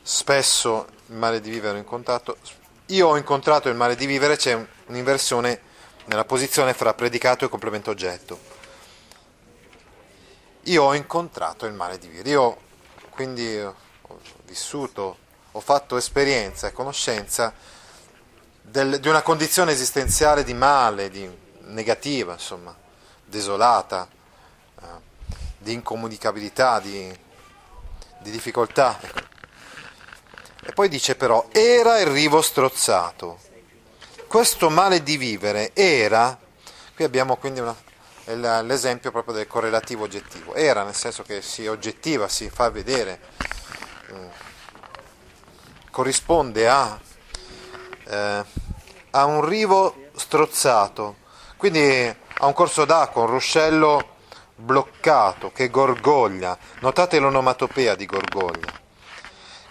spesso 0.00 0.86
il 1.08 1.16
male 1.16 1.42
di 1.42 1.50
vivere 1.50 1.74
ho 1.74 1.78
incontrato, 1.78 2.38
io 2.86 3.08
ho 3.08 3.18
incontrato 3.18 3.68
il 3.68 3.76
male 3.76 3.96
di 3.96 4.06
vivere, 4.06 4.36
c'è 4.36 4.58
un'inversione 4.86 5.68
nella 6.10 6.24
posizione 6.24 6.74
fra 6.74 6.92
predicato 6.92 7.44
e 7.44 7.48
complemento 7.48 7.90
oggetto. 7.90 8.38
Io 10.64 10.82
ho 10.82 10.94
incontrato 10.94 11.66
il 11.66 11.72
male 11.72 11.98
di 11.98 12.08
vivere, 12.08 12.30
io 12.30 12.56
quindi 13.10 13.56
ho 13.56 13.76
vissuto, 14.44 15.18
ho 15.52 15.60
fatto 15.60 15.96
esperienza 15.96 16.66
e 16.66 16.72
conoscenza 16.72 17.54
del, 18.60 18.98
di 18.98 19.06
una 19.06 19.22
condizione 19.22 19.70
esistenziale 19.70 20.42
di 20.42 20.52
male, 20.52 21.10
di 21.10 21.30
negativa, 21.66 22.32
insomma, 22.32 22.76
desolata, 23.24 24.08
eh, 24.80 24.86
di 25.58 25.72
incomunicabilità, 25.72 26.80
di, 26.80 27.16
di 28.18 28.30
difficoltà. 28.32 28.98
Ecco. 29.00 29.28
E 30.64 30.72
poi 30.72 30.88
dice 30.88 31.14
però, 31.14 31.46
era 31.52 32.00
il 32.00 32.06
rivo 32.06 32.42
strozzato. 32.42 33.48
Questo 34.30 34.70
male 34.70 35.02
di 35.02 35.16
vivere 35.16 35.72
era, 35.74 36.38
qui 36.94 37.02
abbiamo 37.02 37.34
quindi 37.34 37.58
una, 37.58 37.74
l'esempio 38.62 39.10
proprio 39.10 39.34
del 39.34 39.48
correlativo 39.48 40.04
oggettivo, 40.04 40.54
era 40.54 40.84
nel 40.84 40.94
senso 40.94 41.24
che 41.24 41.42
si 41.42 41.66
oggettiva, 41.66 42.28
si 42.28 42.48
fa 42.48 42.70
vedere, 42.70 43.18
mm, 44.12 44.26
corrisponde 45.90 46.68
a, 46.68 46.96
eh, 48.06 48.44
a 49.10 49.24
un 49.24 49.44
rivo 49.44 49.96
strozzato, 50.14 51.16
quindi 51.56 51.82
a 51.82 52.46
un 52.46 52.52
corso 52.52 52.84
d'acqua, 52.84 53.22
un 53.22 53.30
ruscello 53.30 54.18
bloccato 54.54 55.50
che 55.50 55.70
gorgoglia, 55.70 56.56
notate 56.82 57.18
l'onomatopea 57.18 57.96
di 57.96 58.06
gorgoglia. 58.06 58.72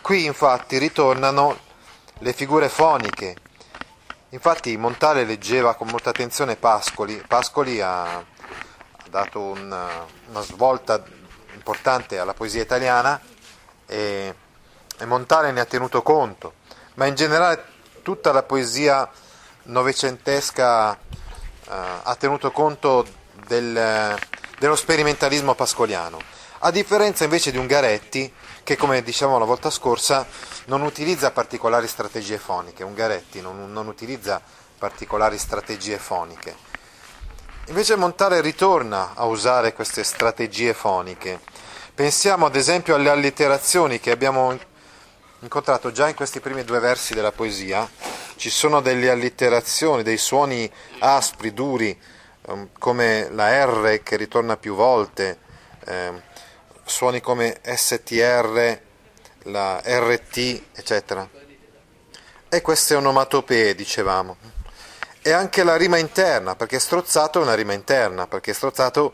Qui 0.01 0.25
infatti 0.25 0.78
ritornano 0.78 1.58
le 2.18 2.34
figure 2.34 2.68
foniche. 2.68 3.48
Infatti 4.31 4.77
Montale 4.77 5.25
leggeva 5.25 5.74
con 5.74 5.88
molta 5.88 6.12
attenzione 6.12 6.55
Pascoli. 6.55 7.24
Pascoli 7.27 7.81
ha, 7.81 8.24
dato 9.09 9.39
una, 9.41 10.05
una, 10.29 10.41
svolta 10.41 11.03
importante 11.55 12.19
alla 12.19 12.36
poesia 12.36 12.62
italiana 12.62 13.19
e, 13.88 14.36
e 14.98 15.05
Montale 15.05 15.51
ne 15.51 15.62
ha 15.62 15.65
tenuto 15.65 16.03
conto, 16.03 16.53
ma 16.93 17.07
in 17.07 17.15
generale 17.15 17.63
tutta 18.03 18.31
la 18.31 18.43
poesia 18.43 19.09
novecentesca 19.63 20.91
uh, 20.91 20.98
ha 22.03 22.15
tenuto 22.15 22.51
conto 22.51 23.05
del, 23.48 24.15
dello 24.59 24.75
sperimentalismo 24.75 25.55
pascoliano, 25.55 26.19
a 26.60 26.72
differenza 26.72 27.24
invece 27.24 27.51
di 27.51 27.58
Ungaretti 27.58 28.32
che 28.63 28.75
come 28.75 29.01
dicevamo 29.01 29.39
la 29.39 29.46
volta 29.46 29.70
scorsa 29.70 30.28
non 30.66 30.82
utilizza 30.82 31.32
particolari 31.32 31.88
strategie 31.88 32.38
foniche, 32.38 32.84
Ungaretti 32.84 33.42
non, 33.42 33.72
non 33.72 33.88
utilizza 33.88 34.42
particolari 34.78 35.38
strategie 35.38 35.98
foniche. 35.98 36.56
Invece 37.68 37.96
Montale 37.96 38.42
ritorna 38.42 39.13
a 39.16 39.25
usare 39.25 39.74
queste 39.74 40.04
strategie 40.04 40.74
foniche. 40.74 41.39
Pensiamo 41.94 42.46
ad 42.46 42.56
esempio 42.56 42.96
alle 42.96 43.10
allitterazioni 43.10 44.00
che 44.00 44.12
abbiamo 44.12 44.58
incontrato 45.42 45.92
già 45.92 46.08
in 46.08 46.16
questi 46.16 46.39
primi 46.39 46.63
due 46.63 46.80
versi 46.80 47.13
della 47.13 47.32
poesia. 47.32 47.88
Ci 48.36 48.50
sono 48.50 48.82
delle 48.82 49.10
allitterazioni, 49.10 50.01
dei 50.01 50.18
suoni 50.18 50.70
aspri, 51.00 51.54
duri, 51.54 51.98
ehm, 52.48 52.70
come 52.80 53.30
la 53.32 53.66
R 53.66 54.01
che 54.01 54.16
ritorna 54.16 54.58
più 54.58 54.75
volte, 54.75 55.39
eh, 55.86 56.22
suoni 56.89 57.22
come 57.22 57.62
STR, 57.63 58.79
la 59.43 59.81
RT, 59.84 60.63
eccetera. 60.74 61.27
E 62.50 62.62
queste 62.62 62.96
onomatopee, 62.96 63.75
dicevamo. 63.75 64.36
E 65.22 65.31
anche 65.31 65.63
la 65.63 65.75
rima 65.75 65.98
interna, 65.98 66.55
perché 66.55 66.79
strozzato 66.79 67.39
è 67.39 67.43
una 67.43 67.53
rima 67.53 67.74
interna, 67.74 68.27
perché 68.27 68.53
strozzato 68.53 69.13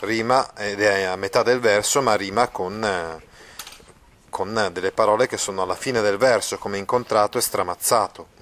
rima 0.00 0.54
ed 0.56 0.80
è 0.80 1.02
a 1.02 1.16
metà 1.16 1.42
del 1.42 1.60
verso, 1.60 2.00
ma 2.00 2.14
rima 2.14 2.48
con, 2.48 3.20
con 4.30 4.68
delle 4.72 4.92
parole 4.92 5.26
che 5.26 5.36
sono 5.36 5.62
alla 5.62 5.74
fine 5.74 6.00
del 6.00 6.16
verso, 6.16 6.58
come 6.58 6.78
incontrato 6.78 7.38
e 7.38 7.42
stramazzato. 7.42 8.38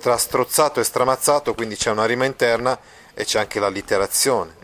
Tra 0.00 0.18
strozzato 0.18 0.80
e 0.80 0.84
stramazzato 0.84 1.54
quindi 1.54 1.76
c'è 1.76 1.90
una 1.90 2.04
rima 2.04 2.26
interna 2.26 2.78
e 3.14 3.24
c'è 3.24 3.38
anche 3.38 3.60
l'allitterazione 3.60 4.55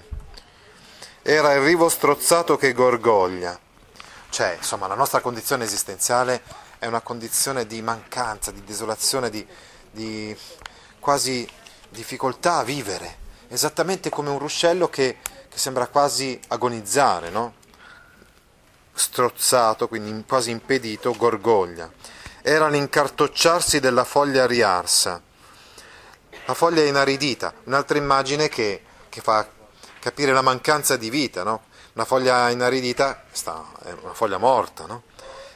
era 1.22 1.52
il 1.52 1.60
rivo 1.60 1.88
strozzato 1.88 2.56
che 2.56 2.72
gorgoglia. 2.72 3.58
c'è, 4.28 4.56
insomma, 4.56 4.88
la 4.88 4.94
nostra 4.94 5.20
condizione 5.20 5.64
esistenziale 5.64 6.42
è 6.78 6.86
una 6.86 7.00
condizione 7.00 7.66
di 7.66 7.80
mancanza, 7.80 8.50
di 8.50 8.64
desolazione, 8.64 9.30
di, 9.30 9.46
di 9.90 10.36
quasi 10.98 11.48
difficoltà 11.88 12.56
a 12.56 12.64
vivere, 12.64 13.18
esattamente 13.48 14.10
come 14.10 14.30
un 14.30 14.38
ruscello 14.38 14.88
che, 14.88 15.18
che 15.48 15.58
sembra 15.58 15.86
quasi 15.86 16.40
agonizzare, 16.48 17.30
no? 17.30 17.54
strozzato, 18.94 19.86
quindi 19.86 20.24
quasi 20.26 20.50
impedito, 20.50 21.14
gorgoglia. 21.16 21.90
Era 22.42 22.68
l'incartocciarsi 22.68 23.78
della 23.78 24.04
foglia 24.04 24.46
riarsa. 24.46 25.22
La 26.46 26.54
foglia 26.54 26.82
inaridita, 26.82 27.54
un'altra 27.64 27.96
immagine 27.96 28.48
che, 28.48 28.82
che 29.08 29.20
fa 29.20 29.46
capire 30.02 30.32
la 30.32 30.42
mancanza 30.42 30.96
di 30.96 31.10
vita, 31.10 31.44
no? 31.44 31.62
Una 31.92 32.04
foglia 32.04 32.50
inaridita 32.50 33.22
sta, 33.30 33.64
è 33.84 33.92
una 34.02 34.14
foglia 34.14 34.38
morta, 34.38 34.84
no? 34.84 35.04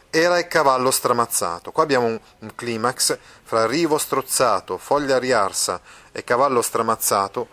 Era 0.08 0.38
il 0.38 0.46
cavallo 0.46 0.92
stramazzato. 0.92 1.72
Qua 1.72 1.82
abbiamo 1.82 2.06
un, 2.06 2.20
un 2.38 2.54
climax 2.54 3.18
fra 3.42 3.66
rivo 3.66 3.98
strozzato, 3.98 4.78
foglia 4.78 5.18
riarsa 5.18 5.80
e 6.12 6.22
cavallo 6.22 6.62
stramazzato. 6.62 7.48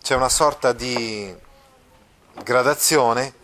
C'è 0.00 0.14
una 0.14 0.28
sorta 0.28 0.72
di 0.72 1.34
gradazione 2.44 3.34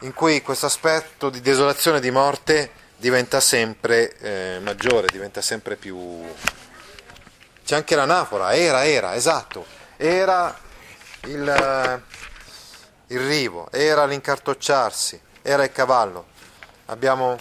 in 0.00 0.14
cui 0.14 0.40
questo 0.40 0.64
aspetto 0.64 1.28
di 1.28 1.42
desolazione 1.42 1.98
e 1.98 2.00
di 2.00 2.10
morte 2.10 2.70
diventa 2.96 3.38
sempre 3.38 4.16
eh, 4.16 4.58
maggiore, 4.62 5.08
diventa 5.12 5.42
sempre 5.42 5.76
più... 5.76 6.24
C'è 7.66 7.76
anche 7.76 7.94
l'anafora, 7.94 8.54
era, 8.54 8.86
era, 8.86 9.14
esatto, 9.14 9.66
era 9.98 10.66
il, 11.28 12.02
il 13.08 13.20
rivo, 13.20 13.68
era 13.70 14.06
l'incartocciarsi, 14.06 15.20
era 15.42 15.64
il 15.64 15.72
cavallo. 15.72 16.26
Abbiamo 16.86 17.38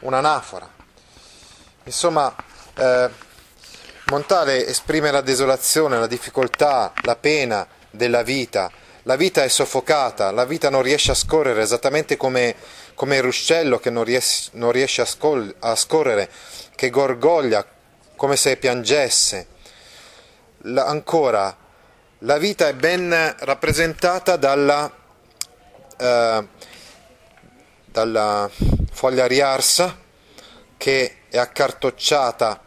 un'anafora. 0.00 0.68
Insomma, 1.84 2.34
eh, 2.74 3.24
Montale 4.08 4.68
esprime 4.68 5.10
la 5.10 5.20
desolazione, 5.20 5.98
la 5.98 6.06
difficoltà, 6.06 6.92
la 7.02 7.16
pena 7.16 7.66
della 7.90 8.22
vita. 8.22 8.70
La 9.02 9.16
vita 9.16 9.42
è 9.42 9.48
soffocata, 9.48 10.30
la 10.30 10.44
vita 10.44 10.70
non 10.70 10.82
riesce 10.82 11.10
a 11.10 11.14
scorrere, 11.14 11.62
esattamente 11.62 12.16
come, 12.16 12.54
come 12.94 13.16
il 13.16 13.22
ruscello 13.22 13.80
che 13.80 13.90
non 13.90 14.04
riesce, 14.04 14.50
non 14.52 14.70
riesce 14.70 15.00
a, 15.00 15.06
scol- 15.06 15.52
a 15.58 15.74
scorrere, 15.74 16.30
che 16.76 16.88
gorgoglia 16.90 17.66
come 18.14 18.36
se 18.36 18.56
piangesse. 18.56 19.48
La, 20.58 20.84
ancora, 20.84 21.56
la 22.20 22.38
vita 22.38 22.68
è 22.68 22.74
ben 22.74 23.34
rappresentata 23.40 24.36
dalla, 24.36 24.90
eh, 25.98 26.48
dalla 27.84 28.50
foglia 28.90 29.26
riarsa 29.26 29.98
che 30.78 31.16
è 31.28 31.36
accartocciata 31.36 32.62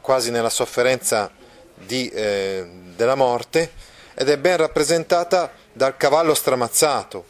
quasi 0.00 0.30
nella 0.30 0.50
sofferenza 0.50 1.30
di, 1.74 2.08
eh, 2.08 2.68
della 2.94 3.16
morte 3.16 3.72
ed 4.14 4.28
è 4.28 4.38
ben 4.38 4.58
rappresentata 4.58 5.50
dal 5.72 5.96
cavallo 5.96 6.34
stramazzato. 6.34 7.26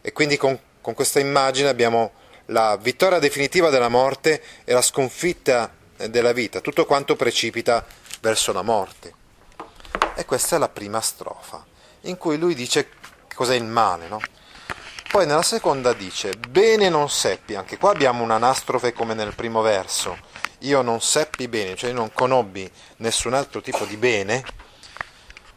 E 0.00 0.12
quindi 0.12 0.36
con, 0.36 0.56
con 0.80 0.94
questa 0.94 1.18
immagine 1.18 1.68
abbiamo 1.68 2.12
la 2.46 2.76
vittoria 2.76 3.18
definitiva 3.18 3.70
della 3.70 3.88
morte 3.88 4.40
e 4.62 4.72
la 4.72 4.82
sconfitta 4.82 5.72
della 6.08 6.32
vita, 6.32 6.60
tutto 6.60 6.86
quanto 6.86 7.16
precipita 7.16 7.84
verso 8.20 8.52
la 8.52 8.62
morte. 8.62 9.15
E 10.14 10.24
questa 10.24 10.56
è 10.56 10.58
la 10.58 10.68
prima 10.68 11.00
strofa, 11.00 11.64
in 12.02 12.16
cui 12.16 12.38
lui 12.38 12.54
dice 12.54 12.88
cos'è 13.34 13.54
il 13.54 13.64
male, 13.64 14.08
no? 14.08 14.20
Poi 15.10 15.26
nella 15.26 15.42
seconda 15.42 15.92
dice, 15.92 16.34
bene 16.36 16.88
non 16.88 17.08
seppi, 17.08 17.54
anche 17.54 17.78
qua 17.78 17.90
abbiamo 17.90 18.22
un'anastrofe 18.22 18.92
come 18.92 19.14
nel 19.14 19.34
primo 19.34 19.62
verso, 19.62 20.18
io 20.60 20.82
non 20.82 21.00
seppi 21.00 21.48
bene, 21.48 21.76
cioè 21.76 21.92
non 21.92 22.12
conobbi 22.12 22.70
nessun 22.96 23.34
altro 23.34 23.60
tipo 23.60 23.84
di 23.84 23.96
bene, 23.96 24.44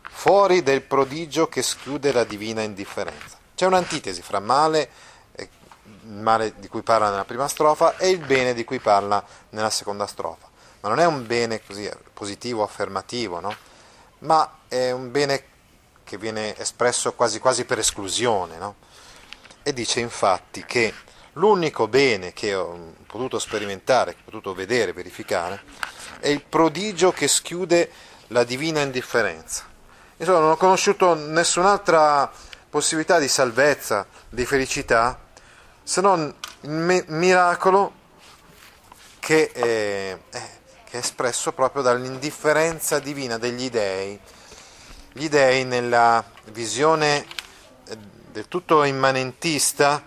fuori 0.10 0.64
del 0.64 0.82
prodigio 0.82 1.48
che 1.48 1.62
schiude 1.62 2.12
la 2.12 2.24
divina 2.24 2.62
indifferenza. 2.62 3.38
C'è 3.56 3.66
un'antitesi 3.66 4.22
fra 4.22 4.40
male, 4.40 4.90
il 5.36 6.10
male 6.12 6.54
di 6.58 6.68
cui 6.68 6.82
parla 6.82 7.10
nella 7.10 7.26
prima 7.26 7.48
strofa, 7.48 7.98
e 7.98 8.10
il 8.10 8.20
bene 8.20 8.54
di 8.54 8.64
cui 8.64 8.80
parla 8.80 9.24
nella 9.50 9.70
seconda 9.70 10.06
strofa. 10.08 10.48
Ma 10.82 10.90
non 10.90 11.00
è 11.00 11.06
un 11.06 11.26
bene 11.26 11.62
così 11.66 11.90
positivo, 12.14 12.64
affermativo, 12.64 13.40
no? 13.40 13.54
Ma 14.20 14.60
è 14.68 14.92
un 14.92 15.12
bene 15.12 15.44
che 16.04 16.18
viene 16.18 16.58
espresso 16.58 17.14
quasi 17.14 17.40
quasi 17.40 17.66
per 17.66 17.80
esclusione. 17.80 18.58
No? 18.58 18.76
E 19.64 19.74
dice 19.74 20.00
infatti 20.00 20.66
che 20.66 20.94
l'unico 21.34 21.88
bene 21.88 22.34
che 22.34 22.56
ho 22.56 22.96
potuto 23.06 23.40
sperimentare, 23.40 24.14
che 24.14 24.20
ho 24.22 24.26
potuto 24.26 24.54
vedere, 24.54 24.94
verificare, 24.94 25.62
è 26.20 26.28
il 26.28 26.44
prodigio 26.44 27.12
che 27.12 27.28
schiude 27.28 27.92
la 28.28 28.44
divina 28.44 28.82
indifferenza. 28.82 29.66
Insomma, 30.18 30.40
non 30.40 30.52
ho 30.52 30.58
conosciuto 30.58 31.14
nessun'altra 31.14 32.32
possibilità 32.70 33.20
di 33.20 33.28
salvezza, 33.28 34.06
di 34.30 34.46
felicità, 34.46 35.20
se 35.82 36.02
non 36.02 36.34
il 36.62 37.06
miracolo 37.08 37.94
che 39.20 39.52
è, 39.52 40.18
che 40.90 40.98
è 40.98 41.00
espresso 41.00 41.52
proprio 41.52 41.84
dall'indifferenza 41.84 43.00
divina 43.00 43.38
degli 43.38 43.70
dei. 43.70 44.20
Gli 45.14 45.30
dei 45.30 45.64
nella 45.64 46.24
visione 46.46 47.26
eh, 47.88 47.98
del 48.32 48.48
tutto 48.48 48.84
immanentista, 48.84 50.04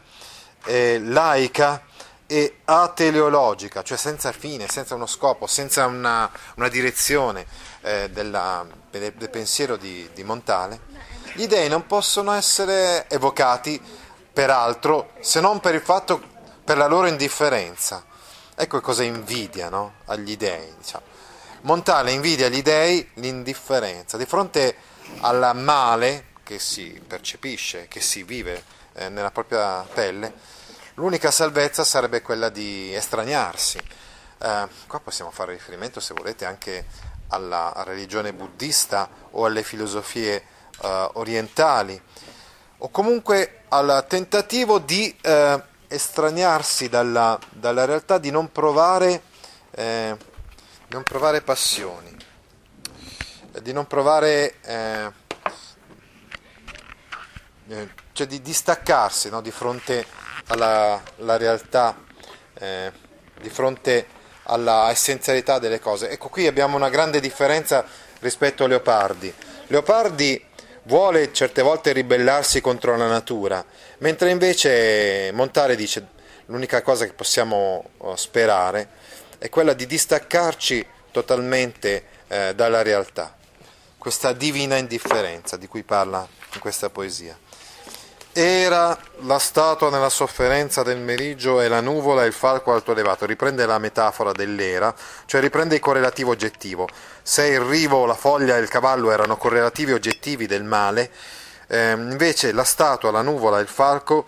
eh, 0.65 1.01
laica 1.01 1.85
e 2.27 2.61
ateleologica, 2.65 3.83
cioè 3.83 3.97
senza 3.97 4.33
fine, 4.33 4.67
senza 4.69 4.95
uno 4.95 5.07
scopo, 5.07 5.47
senza 5.47 5.87
una, 5.87 6.31
una 6.57 6.69
direzione 6.69 7.47
eh, 7.83 8.11
della, 8.11 8.67
del, 8.91 9.13
del, 9.13 9.31
pensiero 9.31 9.77
di, 9.77 10.09
di 10.15 10.25
Montale, 10.25 10.81
gli 11.35 11.47
dei 11.47 11.69
non 11.69 11.87
possono 11.87 12.33
essere 12.33 13.09
evocati 13.09 13.81
peraltro 14.33 15.11
se 15.21 15.41
non 15.41 15.61
per 15.61 15.75
il 15.75 15.83
fatto, 15.83 16.21
per 16.65 16.77
la 16.77 16.87
loro 16.87 17.07
indifferenza. 17.07 18.05
Ecco 18.55 18.81
cosa 18.81 19.03
invidia 19.03 19.71
no? 19.71 19.95
agli 20.07 20.37
dei. 20.37 20.75
Diciamo. 20.77 21.05
Montale 21.63 22.11
invidia 22.11 22.47
agli 22.47 22.63
dei 22.63 23.09
l'indifferenza 23.15 24.17
di 24.17 24.27
fronte 24.27 24.77
al 25.21 25.53
male 25.57 26.27
che 26.43 26.59
si 26.59 27.01
percepisce, 27.07 27.89
che 27.89 28.01
si 28.01 28.23
vive 28.25 28.63
eh, 28.95 29.09
nella 29.09 29.31
propria 29.31 29.83
pelle. 29.83 30.33
L'unica 30.95 31.31
salvezza 31.31 31.83
sarebbe 31.83 32.21
quella 32.21 32.51
di 32.51 32.95
estraniarsi. 32.95 33.79
Eh, 33.79 34.69
qua 34.87 35.01
possiamo 35.01 35.31
fare 35.31 35.53
riferimento, 35.53 36.01
se 36.01 36.13
volete, 36.15 36.45
anche 36.45 36.85
alla 37.29 37.73
religione 37.87 38.35
buddista 38.35 39.09
o 39.31 39.47
alle 39.47 39.63
filosofie 39.63 40.35
eh, 40.83 41.09
orientali, 41.15 42.01
o 42.79 42.91
comunque 42.91 43.63
al 43.69 44.05
tentativo 44.07 44.79
di 44.79 45.17
eh, 45.23 45.63
estraniarsi 45.93 46.89
dalla, 46.89 47.39
dalla, 47.51 47.85
realtà, 47.85 48.19
di 48.19 48.31
non 48.31 48.51
provare, 48.51 49.23
eh, 49.73 50.17
non 50.89 51.03
provare 51.05 51.43
passioni, 51.43 52.17
di 53.61 53.73
non 53.73 53.87
provare, 53.87 54.55
eh, 54.63 55.13
eh, 57.69 57.89
cioè 58.13 58.27
di 58.27 58.41
distaccarsi 58.41 59.29
no, 59.29 59.41
di 59.43 59.51
fronte 59.51 60.05
alla, 60.47 61.01
alla 61.19 61.37
realtà, 61.37 61.97
eh, 62.55 62.93
di 63.41 63.51
fronte 63.51 64.21
alla 64.45 64.91
essenzialità 64.91 65.59
delle 65.59 65.79
cose. 65.79 66.09
Ecco 66.11 66.29
qui 66.29 66.47
abbiamo 66.47 66.77
una 66.77 66.89
grande 66.89 67.21
differenza 67.21 67.85
rispetto 68.21 68.65
a 68.65 68.69
Leopardi. 68.69 69.33
Leopardi 69.67 70.43
vuole 70.85 71.33
certe 71.33 71.63
volte 71.63 71.93
ribellarsi 71.93 72.61
contro 72.61 72.97
la 72.97 73.07
natura, 73.07 73.65
mentre 74.03 74.31
invece 74.31 75.31
Montale 75.33 75.77
dice 75.77 76.07
l'unica 76.47 76.83
cosa 76.83 77.07
che 77.07 77.13
possiamo 77.13 77.91
oh, 77.99 78.17
sperare 78.17 78.89
è 79.39 79.49
quella 79.49 79.73
di 79.73 79.87
distaccarci 79.87 80.85
totalmente 81.11 82.05
eh, 82.29 82.53
dalla 82.55 82.83
realtà, 82.83 83.37
questa 83.99 84.33
divina 84.33 84.77
indifferenza 84.77 85.57
di 85.57 85.67
cui 85.67 85.83
parla 85.83 86.27
in 86.55 86.61
questa 86.61 86.91
poesia. 86.91 87.39
Era 88.35 88.99
la 89.21 89.39
statua 89.39 89.91
nella 89.91 90.09
sofferenza 90.09 90.83
del 90.83 90.99
meriggio 90.99 91.61
e 91.61 91.69
la 91.69 91.81
nuvola 91.81 92.25
e 92.25 92.29
il 92.29 92.33
falco 92.33 92.73
alto 92.73 92.93
elevato. 92.93 93.27
Riprende 93.27 93.67
la 93.67 93.79
metafora 93.79 94.33
dell'era, 94.33 94.95
cioè 95.27 95.43
riprende 95.43 95.75
il 95.75 95.83
correlativo 95.83 96.31
oggettivo. 96.31 96.89
Se 97.23 97.45
il 97.45 97.61
rivo, 97.61 98.07
la 98.07 98.15
foglia 98.15 98.57
e 98.57 98.61
il 98.61 98.69
cavallo 98.69 99.11
erano 99.11 99.37
correlativi 99.37 99.93
oggettivi 99.93 100.47
del 100.47 100.65
male, 100.65 101.11
eh, 101.73 101.93
invece 101.93 102.53
la 102.53 102.65
statua, 102.65 103.11
la 103.11 103.23
nuvola 103.23 103.59
e 103.59 103.63
il 103.63 103.69
falco 103.69 104.27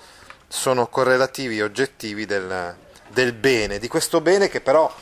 sono 0.49 0.87
correlativi 0.87 1.61
oggettivi 1.61 2.25
del, 2.25 2.75
del 3.09 3.33
bene, 3.35 3.79
di 3.79 3.87
questo 3.87 4.23
bene 4.23 4.49
che 4.49 4.63
però 4.63 4.93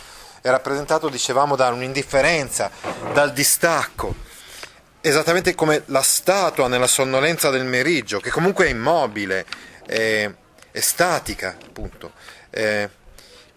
è 0.40 0.48
rappresentato, 0.50 1.08
dicevamo, 1.08 1.54
da 1.54 1.68
un'indifferenza, 1.68 2.68
dal 3.12 3.32
distacco 3.32 4.30
esattamente 5.00 5.54
come 5.54 5.82
la 5.86 6.02
statua 6.02 6.66
nella 6.66 6.88
sonnolenza 6.88 7.48
del 7.50 7.64
meriggio, 7.64 8.18
che 8.18 8.30
comunque 8.30 8.66
è 8.66 8.70
immobile, 8.70 9.46
è, 9.86 10.28
è 10.72 10.80
statica, 10.80 11.56
appunto, 11.64 12.12
è, 12.50 12.88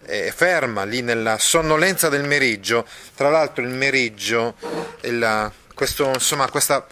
è 0.05 0.31
ferma 0.35 0.83
lì 0.83 1.01
nella 1.01 1.39
sonnolenza 1.39 2.09
del 2.09 2.23
meriggio. 2.23 2.85
Tra 3.15 3.29
l'altro 3.29 3.63
il 3.63 3.69
meriggio 3.69 4.55
la, 5.01 5.51
questo, 5.73 6.09
insomma, 6.09 6.49
questa 6.49 6.85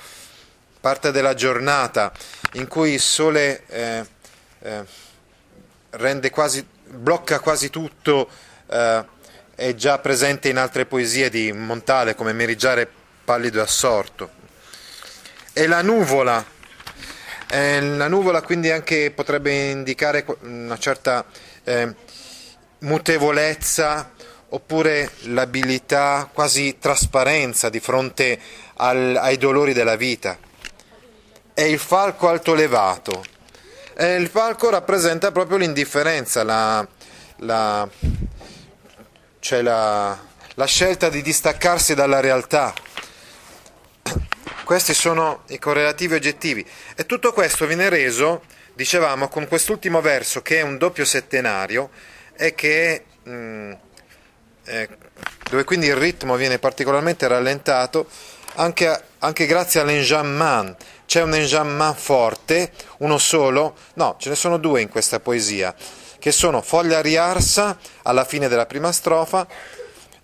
parte 0.83 1.13
della 1.13 1.33
giornata 1.33 2.11
in 2.55 2.67
cui 2.67 2.91
il 2.91 2.99
sole 2.99 3.63
eh, 3.67 4.05
eh, 4.59 6.29
quasi, 6.29 6.67
blocca 6.87 7.39
quasi 7.39 7.69
tutto, 7.69 8.29
eh, 8.69 9.05
è 9.55 9.75
già 9.75 9.99
presente 9.99 10.49
in 10.49 10.57
altre 10.57 10.85
poesie 10.85 11.29
di 11.29 11.53
Montale 11.53 12.15
come 12.15 12.33
Meriggiare 12.33 12.85
pallido 13.23 13.59
e 13.59 13.61
assorto. 13.61 14.29
E 15.53 15.67
la 15.67 15.81
nuvola, 15.81 16.45
eh, 17.47 17.79
la 17.79 18.09
nuvola 18.09 18.41
quindi 18.41 18.69
anche 18.69 19.09
potrebbe 19.11 19.53
indicare 19.69 20.25
una 20.41 20.77
certa 20.77 21.23
eh, 21.63 21.95
mutevolezza 22.79 24.11
oppure 24.49 25.11
l'abilità, 25.27 26.29
quasi 26.33 26.75
trasparenza 26.77 27.69
di 27.69 27.79
fronte 27.79 28.37
al, 28.75 29.15
ai 29.15 29.37
dolori 29.37 29.71
della 29.71 29.95
vita. 29.95 30.51
È 31.53 31.61
il 31.61 31.79
falco 31.79 32.29
alto 32.29 32.53
levato. 32.53 33.23
E 33.95 34.15
il 34.15 34.27
falco 34.27 34.69
rappresenta 34.69 35.31
proprio 35.31 35.57
l'indifferenza, 35.57 36.43
la, 36.43 36.85
la, 37.37 37.87
cioè 39.39 39.61
la, 39.61 40.17
la 40.55 40.65
scelta 40.65 41.09
di 41.09 41.21
distaccarsi 41.21 41.93
dalla 41.93 42.19
realtà. 42.19 42.73
Questi 44.63 44.93
sono 44.93 45.43
i 45.47 45.59
correlativi 45.59 46.15
oggettivi 46.15 46.65
e 46.95 47.05
tutto 47.05 47.33
questo 47.33 47.67
viene 47.67 47.89
reso, 47.89 48.43
dicevamo, 48.73 49.27
con 49.27 49.47
quest'ultimo 49.47 50.01
verso 50.01 50.41
che 50.41 50.59
è 50.59 50.61
un 50.61 50.77
doppio 50.77 51.05
settenario 51.05 51.91
e 52.35 52.55
che 52.55 53.05
mh, 53.23 53.31
mm, 53.31 53.71
eh, 54.65 54.89
dove 55.49 55.63
quindi 55.65 55.87
il 55.87 55.95
ritmo 55.95 56.35
viene 56.35 56.57
particolarmente 56.57 57.27
rallentato 57.27 58.07
anche, 58.55 59.03
anche 59.19 59.45
grazie 59.45 59.81
all'enjambment. 59.81 60.75
C'è 61.13 61.21
un 61.21 61.35
enjambment 61.35 61.95
forte, 61.95 62.71
uno 62.97 63.19
solo, 63.19 63.75
no, 63.93 64.15
ce 64.17 64.29
ne 64.29 64.35
sono 64.35 64.57
due 64.57 64.81
in 64.81 64.89
questa 64.89 65.19
poesia, 65.19 65.75
che 66.17 66.31
sono 66.31 66.63
Foglia 66.63 67.01
riarsa 67.01 67.77
alla 68.01 68.25
fine 68.25 68.47
della 68.47 68.65
prima 68.65 68.91
strofa 68.91 69.45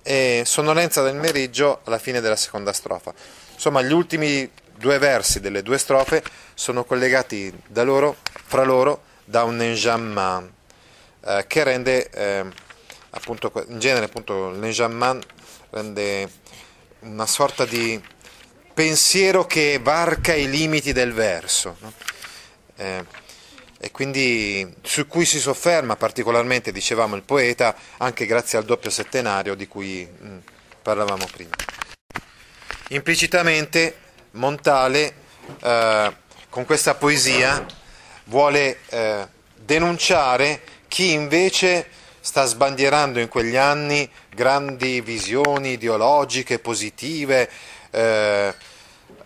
e 0.02 0.42
Sonnolenza 0.44 1.04
del 1.04 1.14
meriggio 1.14 1.82
alla 1.84 2.00
fine 2.00 2.22
della 2.22 2.36
seconda 2.36 2.74
strofa. 2.74 3.14
Insomma, 3.54 3.84
gli 3.84 3.94
ultimi 3.94 4.50
due 4.76 4.98
versi 4.98 5.40
delle 5.40 5.62
due 5.62 5.78
strofe 5.78 6.24
sono 6.56 6.84
collegati 6.84 7.56
da 7.68 7.84
loro, 7.84 8.16
fra 8.48 8.64
loro 8.64 9.04
da 9.26 9.44
un 9.44 9.62
enjambment 9.62 10.52
eh, 11.24 11.46
che 11.46 11.64
rende 11.66 12.10
eh, 12.10 12.46
appunto 13.12 13.52
in 13.68 13.78
genere 13.78 14.06
appunto 14.06 14.50
l'enjambment 14.50 15.24
rende 15.70 16.28
una 17.02 17.28
sorta 17.28 17.66
di 17.66 18.02
pensiero 18.80 19.46
che 19.46 19.78
varca 19.84 20.34
i 20.34 20.50
limiti 20.50 20.94
del 20.94 21.12
verso 21.12 21.76
no? 21.82 21.92
eh, 22.78 23.04
e 23.78 23.92
quindi 23.92 24.74
su 24.84 25.06
cui 25.06 25.26
si 25.26 25.38
sofferma 25.38 25.98
particolarmente, 25.98 26.72
dicevamo, 26.72 27.18
il 27.18 27.24
poeta 27.24 27.76
anche 27.98 28.26
grazie 28.26 28.58
al 28.58 28.64
doppio 28.64 28.90
settenario 28.90 29.56
di 29.56 29.68
cui 29.68 30.08
mh, 30.08 30.28
mm, 30.28 30.38
parlavamo 30.82 31.28
prima. 31.30 31.50
Implicitamente 32.92 33.98
Montale 34.32 35.14
eh, 35.62 36.16
con 36.48 36.64
questa 36.64 36.96
poesia 36.96 37.66
vuole 38.28 38.80
eh, 38.88 39.28
denunciare 39.56 40.62
chi 40.88 41.12
invece 41.12 41.86
sta 42.22 42.46
sbandierando 42.46 43.20
in 43.20 43.28
quegli 43.28 43.58
anni 43.58 44.10
grandi 44.30 45.02
visioni 45.02 45.72
ideologiche, 45.72 46.60
positive, 46.60 47.50
eh, 47.92 48.54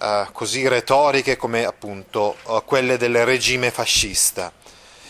eh, 0.03 0.27
così 0.33 0.67
retoriche 0.67 1.37
come 1.37 1.63
appunto 1.65 2.35
eh, 2.47 2.61
quelle 2.65 2.97
del 2.97 3.23
regime 3.25 3.71
fascista. 3.71 4.51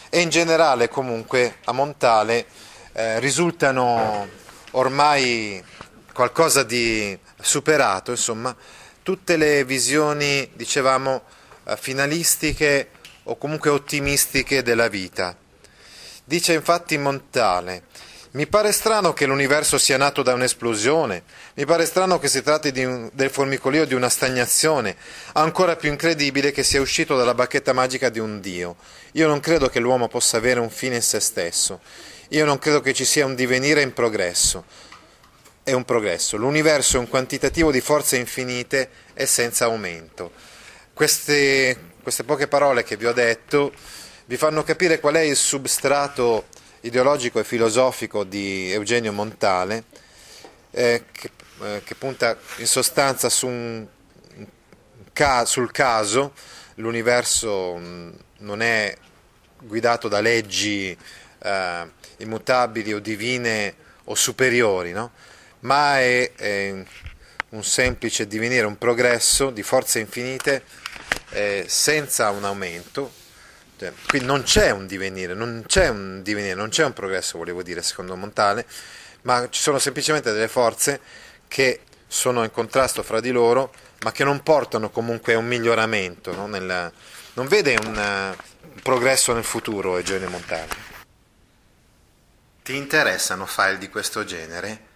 E 0.09 0.21
in 0.21 0.29
generale 0.29 0.89
comunque 0.89 1.55
a 1.63 1.71
Montale 1.71 2.45
eh, 2.93 3.19
risultano 3.19 4.27
ormai 4.71 5.63
qualcosa 6.13 6.61
di 6.63 7.17
superato, 7.41 8.11
insomma, 8.11 8.55
tutte 9.01 9.37
le 9.37 9.65
visioni, 9.65 10.47
dicevamo, 10.53 11.23
eh, 11.65 11.75
finalistiche 11.77 12.89
o 13.23 13.37
comunque 13.37 13.69
ottimistiche 13.69 14.61
della 14.61 14.89
vita 14.89 15.35
Dice 16.25 16.53
infatti 16.53 16.97
Montale, 16.97 17.83
mi 18.33 18.47
pare 18.47 18.71
strano 18.71 19.13
che 19.13 19.27
l'universo 19.27 19.77
sia 19.77 19.95
nato 19.95 20.23
da 20.23 20.33
un'esplosione, 20.33 21.23
mi 21.53 21.65
pare 21.65 21.85
strano 21.85 22.17
che 22.17 22.27
si 22.27 22.41
tratti 22.41 22.71
un, 22.83 23.09
del 23.13 23.29
formicolio 23.29 23.85
di 23.85 23.93
una 23.93 24.09
stagnazione, 24.09 24.95
ancora 25.33 25.75
più 25.75 25.89
incredibile 25.91 26.51
che 26.51 26.63
sia 26.63 26.81
uscito 26.81 27.15
dalla 27.15 27.35
bacchetta 27.35 27.73
magica 27.73 28.09
di 28.09 28.17
un 28.17 28.39
Dio. 28.39 28.77
Io 29.13 29.27
non 29.27 29.39
credo 29.39 29.69
che 29.69 29.79
l'uomo 29.79 30.07
possa 30.07 30.37
avere 30.37 30.59
un 30.59 30.71
fine 30.71 30.95
in 30.95 31.03
se 31.03 31.19
stesso, 31.19 31.81
io 32.29 32.43
non 32.43 32.57
credo 32.57 32.81
che 32.81 32.93
ci 32.93 33.05
sia 33.05 33.23
un 33.23 33.35
divenire 33.35 33.81
in 33.81 33.93
progresso. 33.93 34.65
È 35.61 35.71
un 35.71 35.85
progresso, 35.85 36.35
l'universo 36.35 36.97
è 36.97 36.99
un 36.99 37.07
quantitativo 37.07 37.71
di 37.71 37.81
forze 37.81 38.17
infinite 38.17 38.89
e 39.13 39.27
senza 39.27 39.65
aumento. 39.65 40.31
Queste, 40.91 41.91
queste 42.01 42.23
poche 42.23 42.47
parole 42.47 42.83
che 42.83 42.97
vi 42.97 43.05
ho 43.05 43.13
detto 43.13 43.71
vi 44.25 44.37
fanno 44.37 44.63
capire 44.63 44.99
qual 44.99 45.15
è 45.15 45.19
il 45.19 45.35
substrato 45.35 46.47
ideologico 46.83 47.39
e 47.39 47.43
filosofico 47.43 48.23
di 48.23 48.71
Eugenio 48.71 49.11
Montale, 49.11 49.83
eh, 50.71 51.05
che, 51.11 51.31
eh, 51.61 51.81
che, 51.83 51.95
punta 51.95 52.37
in 52.57 52.67
sostanza 52.67 53.29
su 53.29 53.47
un, 53.47 53.85
ca, 55.13 55.45
sul 55.45 55.71
caso, 55.71 56.33
l'universo 56.75 57.75
mm, 57.77 58.11
non 58.39 58.61
è 58.61 58.95
guidato 59.59 60.07
da 60.07 60.19
leggi 60.19 60.97
eh, 61.39 61.89
immutabili 62.17 62.93
o 62.93 62.99
divine 62.99 63.75
o 64.05 64.15
superiori, 64.15 64.91
no? 64.91 65.11
ma 65.61 65.99
è, 65.99 66.33
è, 66.33 66.83
un 67.49 67.63
semplice 67.63 68.27
divenire, 68.27 68.65
un 68.65 68.79
progresso 68.79 69.51
di 69.51 69.61
forze 69.61 69.99
infinite 69.99 70.63
eh, 71.29 71.65
senza 71.67 72.31
un 72.31 72.43
aumento, 72.43 73.13
cioè, 73.77 73.93
quindi 74.07 74.27
non 74.27 74.43
c'è 74.43 74.71
un 74.71 74.87
divenire, 74.87 75.33
non 75.33 75.63
c'è 75.67 75.89
un 75.89 76.21
divenire, 76.21 76.53
non 76.53 76.69
c'è 76.69 76.85
un 76.85 76.93
progresso, 76.93 77.37
volevo 77.37 77.63
dire, 77.63 77.81
secondo 77.81 78.15
Montale, 78.15 78.65
ma 79.21 79.47
ci 79.49 79.61
sono 79.61 79.79
semplicemente 79.79 80.31
delle 80.31 80.47
forze 80.47 80.99
che 81.47 81.81
sono 82.07 82.43
in 82.43 82.51
contrasto 82.51 83.03
fra 83.03 83.19
di 83.19 83.31
loro, 83.31 83.73
ma 84.01 84.11
che 84.11 84.23
non 84.23 84.43
portano 84.43 84.89
comunque 84.89 85.33
a 85.33 85.37
un 85.37 85.47
miglioramento, 85.47 86.35
no? 86.35 86.47
Nel, 86.47 86.91
non 87.33 87.47
vede 87.47 87.77
un, 87.83 87.95
uh, 87.95 88.35
progresso 88.81 89.33
nel 89.33 89.43
futuro 89.43 89.97
Eugenio 89.97 90.29
Montale. 90.29 90.91
Ti 92.63 92.75
interessano 92.75 93.45
file 93.45 93.77
di 93.77 93.89
questo 93.89 94.23
genere? 94.23 94.91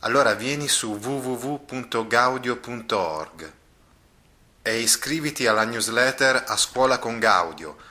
Allora 0.00 0.34
vieni 0.34 0.66
su 0.66 0.96
www.gaudio.org 0.96 3.52
e 4.62 4.78
iscriviti 4.78 5.46
alla 5.46 5.64
newsletter 5.64 6.44
A 6.46 6.56
Scuola 6.56 6.98
con 6.98 7.18
Gaudio 7.18 7.90